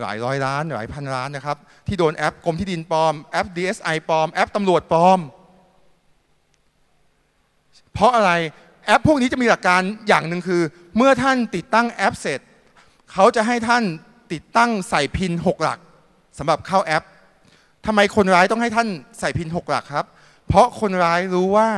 [0.02, 1.58] หลายร้อยล้านหลายพันล้านนะครับ
[1.88, 5.20] ที่โดนแอปกรมที่ดินปลอมแอป DSI ปลอมแอปตำรวจปลอม
[7.94, 8.32] เพราะอะไร
[8.88, 10.62] แอปพวกนี้จะมีหลักการอย่างหนึ่งคือ
[10.98, 12.40] เมื่อท่านติดตั้งแอปเสร็จ
[13.12, 13.84] เขาจะให้ท่าน
[14.34, 15.80] ติดตั้งใส่พิน 6 หลัก
[16.38, 17.06] สำหรับเข้าแอป
[17.86, 18.88] ทำไมคนร้ายต้องให้ท่าน
[19.20, 20.06] ใส่พิน 6 หลักครับ
[20.48, 21.70] เพราะคนร้ายรู้ว่า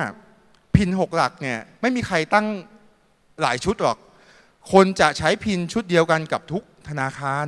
[0.76, 2.48] พิน 6 หลักเนี่ยไม่มีใครตั้ง
[3.42, 3.98] หลายชุดหรอก
[4.72, 7.48] คนจะใช้พินชุดเดียวกันกับทุกธนาคาร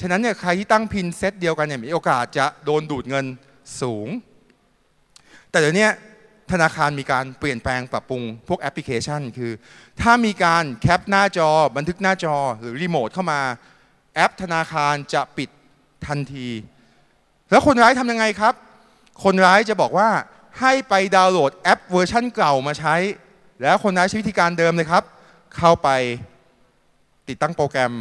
[0.00, 3.26] ฉะนั้นเนี่ยใครที่ตั้งพินเซตเดียวกันเนี่ยมีโอกาสจะโดนดูดเงิน
[3.80, 4.08] สูง
[5.50, 5.88] แต่เดี๋ยวนี้
[6.52, 9.52] ธนาคารมีการเปลี่ยนแปลงปรับปรุงพวกแอปพลิเคชัน คือ
[10.00, 13.40] ถ้ามีการแคปหน้าจอบันทึกหน้าจอหรือรีโมทเข้ามา
[14.14, 15.48] แอปธนาคารจะปิด
[16.06, 16.48] ทันที
[17.50, 18.54] แล้วคนร้ายทำยังไงครับ
[19.24, 20.08] คนร้ายจะบอกว่า
[20.60, 22.94] ให้ไปดาวน์โหลดแอปเวอร์ชันเก่ามาใช้
[23.62, 25.04] แล้วคนร้ายใช้วิธีการเดิมเลยครับ
[25.56, 25.88] เข้าไป
[27.28, 27.92] ติดตั้งโปรแกรม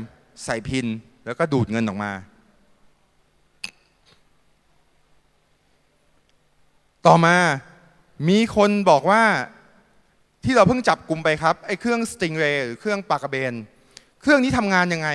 [0.44, 0.86] ใส่ PIN
[1.26, 2.12] แล้วก็ดูดเงินออกมา
[7.08, 7.36] ต่อมา
[8.30, 9.24] มีคนบอกว่า
[10.44, 13.54] ที่เราเพิ่งจับกลุ่มไปครับไอ้เครื่อง Stingray หรือเครื่องปากกระเบน
[14.22, 15.10] เครื่องนี้ทำงานยังไง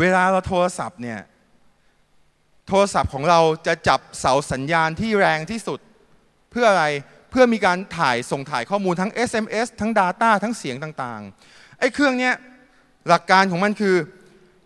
[0.00, 1.20] เวลาเราโทรศัพท์เนี่ย
[2.68, 5.80] โทรศัพท์ของเราจะจับเสาสัญญาณที่แรงที่สุด
[6.50, 6.86] เพื่ออะไร
[7.30, 12.30] เพื่อมีการถ่ายส่งถ่ายข้อมูลทั้ง SMS ทั้ง Data ทั้งเสียงต่างๆไอ้เครื่องนี้
[13.08, 13.96] หลักการของมันคือ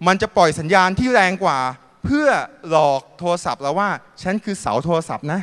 [0.07, 1.59] มันจะปล่อยสัญญาณที่แรงกว่า
[2.05, 2.29] เพื่อ
[2.71, 3.91] หลอกโทรศัพท์เราว่า
[4.23, 5.41] ฉันคือเสาโทรศัพท์นะ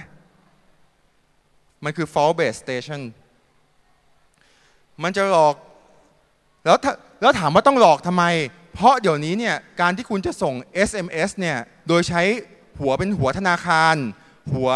[1.86, 3.02] มันคือ fault based station
[5.04, 5.56] มันจะหลอก
[6.66, 6.78] แล้ว
[7.22, 8.24] แล้วถามว่าต้องหลอกทำไม
[8.74, 10.56] เพราะเดี๋ยวนี้เนี่ยการที่คุณจะส่ง
[10.90, 11.58] SMS เนี่ย
[11.88, 12.22] โดยใช้
[12.80, 13.96] หัวเป็นหัวธนาคาร
[14.54, 14.72] หัว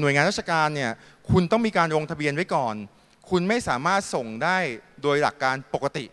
[0.00, 0.90] หน่วยงานราชการเนี่ย
[1.30, 2.74] คุณต้องมีการลงทะเบียนไว้ก่อน
[3.30, 4.58] คุณไม่สามารถส่งได้
[5.02, 6.04] โดยหลักการปกติ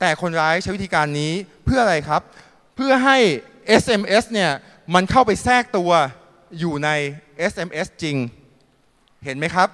[0.00, 1.32] แต่คนร้ายใช้วิธีการนี้
[1.64, 2.22] เพื่ออะไรครับ
[2.76, 3.18] เพื่อให้
[3.82, 4.50] SMS เนี่ย
[4.94, 5.90] มันเข้าไปแทรกตัว
[6.58, 6.90] อยู่ใน
[7.52, 8.16] SMS จริง
[9.24, 9.68] เห็นไหมครับ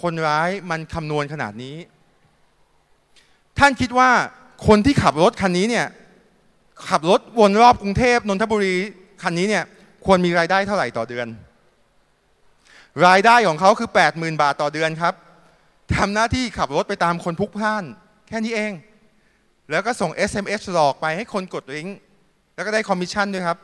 [0.00, 1.76] คนร้ายมันคำนวณขนาดนี้
[3.58, 4.10] ท่านคิดว่า
[4.66, 5.86] คนที่ขับรถคันนี้เนี่ย
[6.88, 8.74] ขับรถวนรอบกรุงเทพนนทบุรี
[9.22, 9.64] คันนี้เนี่ย
[10.04, 11.26] ควรมีรายได้เท่าไหร่ต่อเดือน
[13.06, 15.14] รายได้ของเขาคือ 80,000 บาทต่อเดือนครับ
[15.96, 17.84] ทำหน้าที่ขับรถไปตามคนพุกพ่าน
[18.28, 18.72] แค่นี้เอง
[19.70, 21.98] แล้วก็ส่ง SMS หลอกไปให้คนกดลิงก์
[22.54, 23.58] แล้วก็ได้คอมมิชชั่นด้วยครับ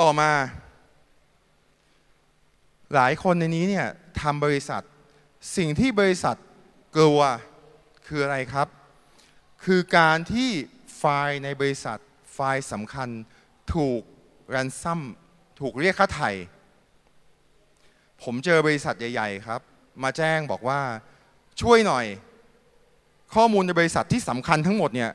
[0.00, 0.30] ต่อมา
[2.94, 3.86] หลายคนในนี้เนี่ย
[4.20, 4.82] ทำบริษัท
[5.56, 6.36] สิ่งที่บริษัท
[6.96, 7.20] กลัว
[8.06, 8.68] คืออะไรครับ
[9.64, 10.50] คือการที่
[10.96, 11.98] ไฟล์ในบริษัท
[12.32, 13.08] ไฟล์สำคัญ
[13.74, 14.00] ถูก
[14.54, 15.00] ransom
[15.60, 16.30] ถูกเรียกค่าไถ่
[18.22, 19.60] ผมเจอบริษัทใหญ่ ๆ ครับ
[20.02, 20.80] มาแจ้งบอกว่า
[21.62, 22.06] ช่วยหน่อย
[23.34, 25.10] ข้อมูลในบริษัทที่สำคัญทั้งหมดเนี่ย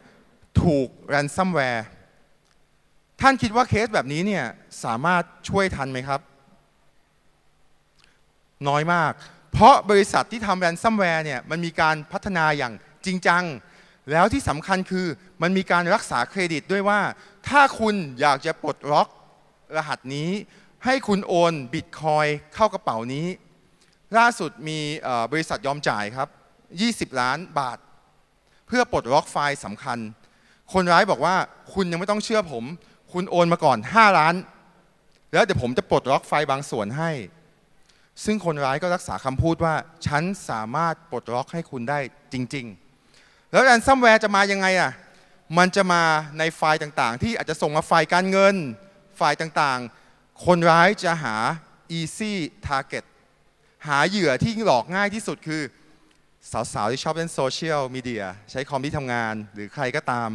[0.63, 1.85] ถูก ransomware
[3.21, 4.45] ท่านคิดว่าเคสแบบนี้เนี่ย
[4.83, 6.21] สามารถช่วยทันไหมครับ
[8.67, 9.11] น้อยมาก
[9.53, 12.73] เพราะบริษัทที่ทำ ransomware เนี่ยมันมีการพัฒนาอย่าง
[13.05, 13.43] จริงจัง
[14.11, 15.07] แล้วที่สำคัญคือ
[15.41, 16.99] มันมีการรักษาเครดิตด้วยว่า
[17.47, 19.07] ถ้าคุณอยากจะปลดล็อก
[19.75, 20.29] รหัสนี้
[20.85, 22.25] ให้คุณโอนบิตคอย
[22.55, 23.27] เข้ากระเป๋านี้
[24.17, 24.79] ล่าสุดมี
[25.31, 26.27] บริษัทยอมจ่ายครับ
[27.13, 27.77] 20 ล้านบาท
[28.67, 29.97] เพื่อปลดล็อกไฟล์สำคัญ
[30.73, 31.35] คนร้ายบอกว่า
[31.73, 32.63] คุณยังไม่ต้องเชื่อผม
[33.13, 34.35] คุณโอนมาก่อน 5 ล้าน
[35.33, 37.11] แล้วเดี๋ยวผมจะปลดล็อกไฟล์บางส่วนให้
[38.23, 39.75] ซึ่งคนร้ายก็รักษาคำพูดว่า
[40.07, 41.99] ฉันสามารถปลดล็อกให้คุณได้
[42.33, 42.65] จริง
[43.09, 44.91] ๆ แล้ว ransomware จะมายังไงอะ
[45.57, 46.03] มันจะมา
[46.39, 48.55] ในไฟล์ต่างๆ ที่อาจจะส่งมาไฟล์การเงิน
[49.17, 51.35] ไฟล์ต่างๆ คนร้ายจะหา
[51.99, 52.33] easy
[52.67, 53.03] target
[53.87, 55.61] หาเหยื่อที่หลอกง่ายที่สุดคือ
[56.73, 60.29] สาวๆ ที่ชอบเล่นโซเชียลมีเดียใช้คอมที่ทำงาน หรือใครก็ตาม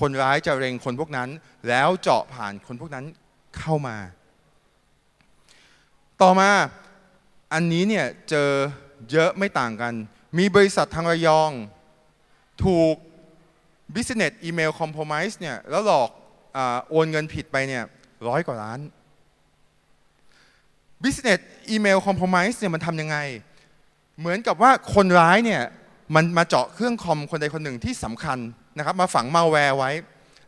[0.00, 1.28] คนร้ายจะเล็งคนพวกนั้น
[1.68, 3.04] แล้วเจาะผ่านคนพวกนั้น
[3.58, 3.96] เข้ามา
[6.22, 6.50] ต่อมา
[7.52, 8.50] อันนี้เนี่ยเจอ
[9.12, 9.94] เยอะไม่ต่างกัน
[10.38, 11.50] มีบริษัททางระยอง
[12.64, 12.94] ถูก
[13.94, 16.10] Business Email Compromise เนี่ยแล้วหลอก
[16.56, 17.84] อโอนเงินผิดไปเนี่ย
[18.28, 18.80] ร้อยกว่าล้าน
[21.04, 21.40] Business
[21.74, 23.16] Email Compromise เนี่ยมันทำยังไง
[24.18, 25.62] เหมือนกับว่าคนร้ายเนี่ย
[26.14, 28.38] มันมาเจาะเครื่องคอมคนใดคนหนึ่งที่สำคัญ
[28.76, 29.90] นะครับมาฝังมาแวร์ไว้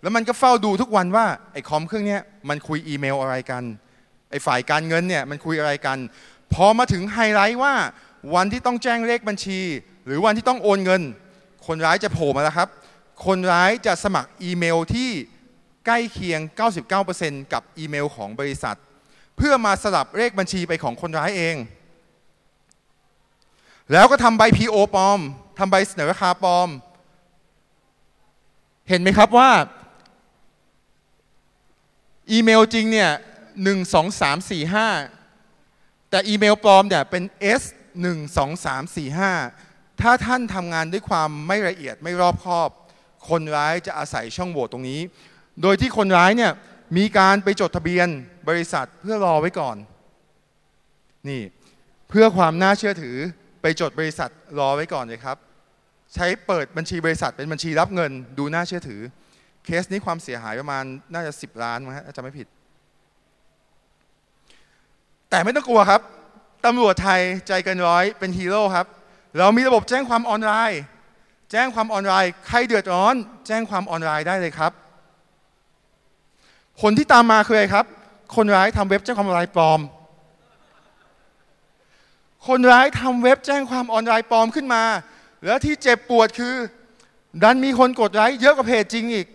[0.03, 2.19] แล้วมันก็เฝ้าดูทุกวันว่าไอ้คอมเครื่องนี้
[2.49, 3.65] มันคุยอีเมลอะไรกัน
[4.31, 5.99] ไอ้ฝ่ายการเงินเนี่ยมันคุยอะไรกัน
[6.55, 7.75] พอมาถึงไฮไลท์ว่า
[8.35, 9.61] วันที่ต้องแจ้งเลขบัญชี
[10.07, 11.03] หรือวันที่ต้องโอนเงิน
[11.67, 12.69] คนร้ายจะโผล่มาแล้วครับ
[13.27, 15.11] คนร้ายจะสมัครอีเมลที่
[15.87, 16.41] ใกล้เคียง
[16.97, 18.77] 99%กับอีเมลของบริษัท
[19.37, 21.57] เพื่อมาสลับเลขบัญชีไปของคนร้ายเอง
[23.93, 25.21] แล้วก็ทำใบ PO ปลอม
[25.59, 26.69] ทำใบเสนอราคาปลอม
[28.89, 29.51] เห็นไหมครับว่า
[32.31, 33.11] อีเมลจริงเนี่ย
[33.63, 34.89] หนึ่งสองสามสี่ห้า
[36.11, 37.23] แต่อีเมลปลอมเนี่ยเป็น
[37.61, 37.63] S
[38.03, 39.33] หนึ่งสองสามสี่ห้า
[40.01, 42.71] ถ้าท่านทำงานด้วยความไม่ละเอียดไม่รอบคอบ
[43.29, 45.01] คนร้ายจะอาศัยช่องโหว่ตรงนี้
[45.63, 46.53] โดยที่คนร้ายเนี่ย
[46.97, 48.09] มีการไปจดทะเบียน
[48.49, 49.77] บริษัทเพื่อรอไว้ก่อน
[51.29, 51.43] นี่
[52.09, 53.17] เพื่อความน่าเชื่อถือ
[53.63, 55.37] ไปจดบริษัทรอไว้ก่อนเลยครับ
[56.15, 59.01] ใช้เปิดบัญชีบริษัทเป็นบัญชีรับเงิน ดูน่าเชื่อถือ
[59.65, 62.49] เคสนี้ความเสียหายประมาณน่าจะ 10 ล้านมั้งฮะถ้าจำไม่ผิด
[65.31, 66.01] แต่ไม่ต้องกลัวครับ
[66.67, 68.87] ตำรวจไทยใจกินร้อยเป็นฮีโร่ครับ
[69.39, 70.81] เรามีระบบแจ้งความออนไลน์
[71.51, 73.15] แจ้งความออนไลน์ ใครเดือดร้อน
[73.47, 74.73] แจ้งความออนไลน์ได้เลยครับ
[76.81, 77.87] ผลที่ตามมาคืออะไรครับ
[78.37, 79.81] คนร้ายทำเว็บแจ้งความออนไลน์ปลอม
[82.49, 84.83] คนร้ายทำเว็บแจ้งความออนไลน์ปลอมขึ้นมา
[85.45, 86.55] แล้วที่เจ็บปวดคือ
[87.43, 89.27] ดันมีคนกดไลค์เยอะกว่าเพจจริงอีก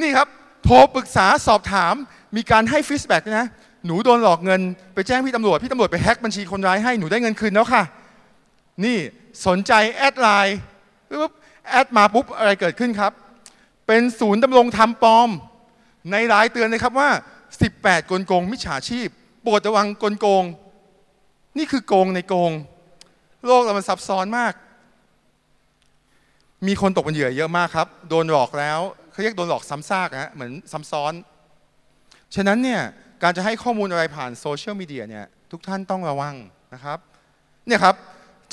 [0.00, 0.28] นี่ครับ
[0.64, 1.94] โทรปรึกษาสอบถาม
[2.36, 3.48] มีการให้ feedback นะ
[3.86, 4.60] หนูโดนหลอกเงิน
[4.94, 7.82] ไปแจ้งพี่ตำรวจ พี่ตำรวจไปแฮ็กบัญชีคนร้ายให้ หนูได้เงินคืนแล้วค่ะ
[8.84, 8.98] นี่
[9.46, 10.58] สนใจแอดไลน์
[11.08, 11.32] ปุ๊บ
[11.70, 13.12] แอดมาปุ๊บอะไรเกิดขึ้นครับ
[13.86, 15.28] เป็นศูนย์ดำรงธรรมปลอม
[16.12, 17.10] ในรายเตือนเลยครับว่า
[17.60, 19.08] 18 กลโกง มิจฉาชีพ
[19.42, 20.44] โปรดระวังกลโกง
[21.58, 22.52] นี่คือโกงในโกง
[23.46, 24.52] โลกเรามันซับซ้อนมาก
[26.66, 28.80] มีคนตกเป็นเหยื่อเยอะมากครับ โดนหลอกแล้ว
[29.10, 31.12] เขาเรียกโดนหลอกซ้ำซากนะเหมือนซ้ำซ้อน
[32.34, 32.82] ฉะนั้นเนี่ย
[33.22, 36.34] การจะให้ข้อมูลอะไรผ่านโซเชียลมีเดียเนี่ยทุกท่านต้องระวัง
[36.74, 36.98] นะครับ
[37.66, 37.96] เนี่ยครับ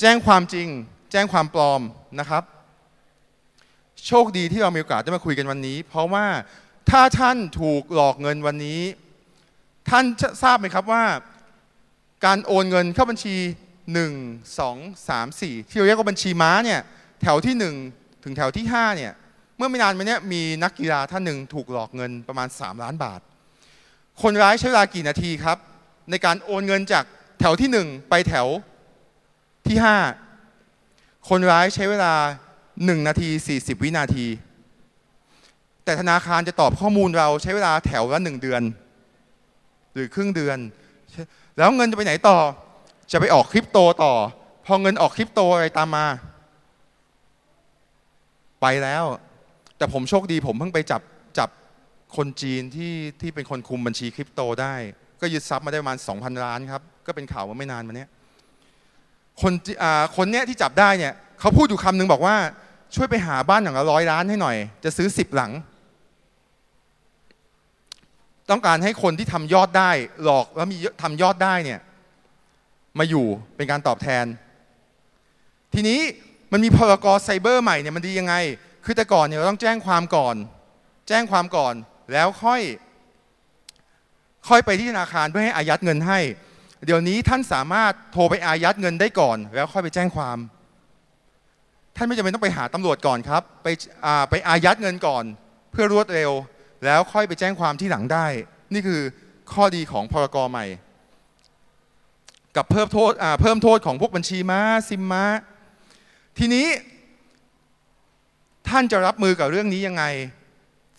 [0.00, 0.68] แจ้งความจริง
[1.12, 1.82] แจ้งความปลอม
[2.20, 2.42] นะครับ
[4.06, 6.26] โชคดีที่เรามีโอกาสได้มาคุยกันวันนี้ เพราะว่า
[6.90, 8.80] ถ้าท่านถูกหลอกเงินวันนี้
[9.90, 10.04] ท่าน
[10.42, 11.04] ทราบไหมครับว่า
[12.24, 13.36] การโอนเงินเข้าบัญชี
[14.02, 16.80] 1 2 3 4 ที่เราเรียกว่าบัญชีม้าเนี่ย
[17.22, 17.54] แถวที่
[17.88, 19.12] 1 ถึงแถวที่5เนี่ย
[19.56, 23.20] เมื่อไม่นานมานี้มีนักกีฬาท่านหนึ่งถูกหลอกเงินประมาณ 3 ล้านบาท
[24.22, 25.58] คนร้ายใช้เวลากี่นาทีครับ
[26.10, 27.04] ในการโอนเงินจาก
[27.40, 28.46] แถวที่ 1 ไปแถว
[29.68, 29.76] ที่
[30.52, 32.14] 5 คนร้ายใช้เวลา
[32.60, 34.26] 1 นาที 40 วินาที
[35.84, 38.62] แต่ธนาคารจะตอบข้อมูลเราใช้เวลาแถวละ 1 เดือน
[39.92, 40.58] หรือครึ่งเดือน
[41.58, 42.38] แล้วเงินจะไปไหนต่อ
[43.12, 44.12] จะไปออกคริปโตต่อ
[44.66, 46.06] พอเงินออกคริปโตอะไรตามมา
[48.60, 49.04] ไปแล้ว
[49.76, 51.13] แต่ผมโชคดีผมเพิ่งไปจับจับ
[52.16, 54.74] คนจีนที่ที่เป็นคนคุมบัญชีคริปโตได้
[55.20, 58.08] ก็ยึดทรัพย์มาได้ประมาณ 2,000 ล้านครับ ก็เป็นข่าวมาไม่นานมาเนี้ย
[59.40, 59.52] คน
[60.16, 62.36] คนเนี้ยที่จับได้เนี่ยเขาพูดอยู่คำหนึ่งบอกว่า
[62.94, 65.52] ช่วยไปหาบ้านหลังละร้อยล้านให้หน่อย จะซื้อสิบหลัง
[68.50, 69.90] ต้องการให้คนที่ทำยอดได้
[70.24, 71.80] หลอกแล้วมีทำยอดได้เนี่ย
[72.98, 74.24] มาอยู่เป็นการตอบแทน
[75.74, 76.00] ทีนี้
[76.52, 78.34] มันมีพรกไซเบอร์ใหม่เนี่ยมันดียังไง
[78.84, 80.36] คือแต่ก่อนเนี่ยเราต้องแจ้งความก่อน
[81.08, 81.74] แจ้งความก่อน
[82.12, 82.60] แล้วค่อย
[84.48, 86.20] ค่อยไปที่ธนาคารเพื่อให้อายัดเงินให้
[86.86, 90.38] เดี๋ยวนี้ท่านสามารถโทรไปอายัดเงินได้ก่อน แล้วค่อยไปแจ้งความ
[91.96, 93.68] ท่านไม่จำเป็นต้องไปหาตำรวจก่อนครับ ไป
[94.30, 95.24] ไปอายัดเงินก่อน
[95.72, 96.30] เพื่อรวดเร็ว
[96.84, 98.26] แล้วค่อยไปแจ้งความที่หลังได้
[98.72, 99.00] นี่คือ
[99.52, 100.66] ข้อดีของพรกใหม่
[102.56, 105.24] กับเพิ่มโทษเพิ่มโทษของพวกบัญชีม้าซิมม้า
[106.38, 106.66] ทีนี้
[108.68, 110.04] ท่านจะรับมือกับเรื่องนี้ยังไง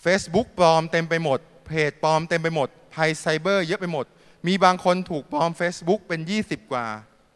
[0.05, 4.05] Facebook ปลอมเต็มไปหมด เพจปลอมเต็มไปหมดภัยไซเบอร์เยอะไปหมด
[4.47, 6.85] มีบางคนถูกปลอม Facebook เป็น 20 กว่า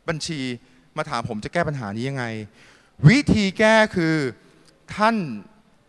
[0.07, 0.41] บัญชี
[0.97, 2.25] มาถามผมจะแก้ปัญหานี้ยังไง
[3.07, 4.15] วิธีแก้คือ
[4.95, 5.15] ท่าน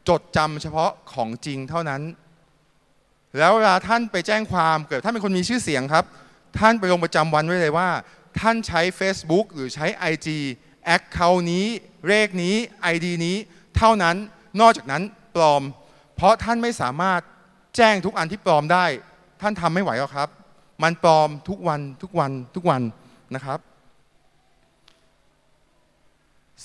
[0.08, 2.02] จดจำเฉพาะของจริงเท่านั้น
[3.38, 6.04] แล้วเวลาท่านไปแจ้งความเกิดท่านเป็นคนมีชื่อเสียงครับ
[6.58, 7.88] ท่านไปลงประจำวันไว้เลยว่า
[8.40, 10.28] ท่านใช้ Facebook หรือใช้ IG
[10.84, 11.66] แอคเคาท์นี้
[12.08, 12.56] เลขนี้
[12.94, 13.36] ID นี้
[13.76, 14.16] เท่านั้น
[14.60, 15.02] นอกจากนั้น
[15.34, 15.62] ปลอม
[16.20, 17.20] เพราะท่านไม่สามารถ
[17.76, 18.84] แจ้งทุกอันที่ปลอมได้
[19.40, 20.28] ท่านทำไม่ไหวหรอกครับ
[20.82, 22.82] มันปลอมทุกวันทุกวันทุกวัน
[23.34, 23.58] นะครับ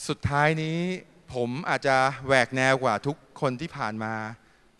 [0.07, 0.77] สุดท้ายนี้
[1.33, 1.95] ผมอาจจะ
[2.25, 4.13] แหวกแนวกว่าทุกคนที่ผ่านมา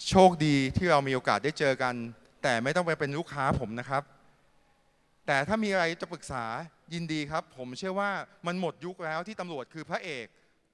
[0.10, 1.96] โชคดีที่เรามีโอกาสได้เจอกัน
[2.44, 4.04] แต่ไม่ต้องไปเป็นลูกค้าผมนะครับ
[5.28, 6.44] แต่ถ้ามีอะไรจะปรึกษา
[6.94, 8.12] ยินดีครับ ผมเชื่อว่า
[8.48, 10.26] มันหมดยุคแล้วที่ตำรวจคือพระเอก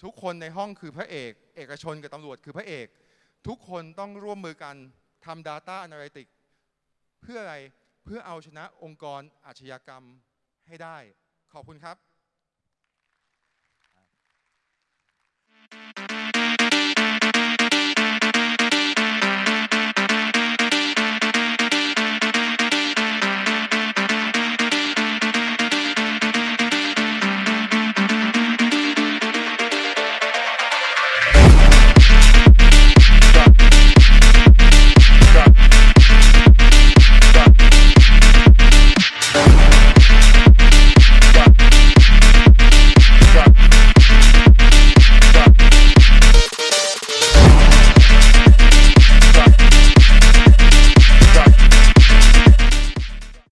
[0.04, 2.88] ทุกคนในห้องคือพระเอก เอกชนกับตำรวจคือพระเอก
[3.48, 4.76] ทุกคนต้องร่วมมือกัน
[5.26, 6.34] ทำ Data Analytics
[7.22, 7.56] เพื่ออะไร
[8.04, 10.04] เพื่อเอาชนะองค์กรอาชญากรรม
[10.68, 10.98] ให้ได้
[11.54, 11.98] ขอบคุณครับ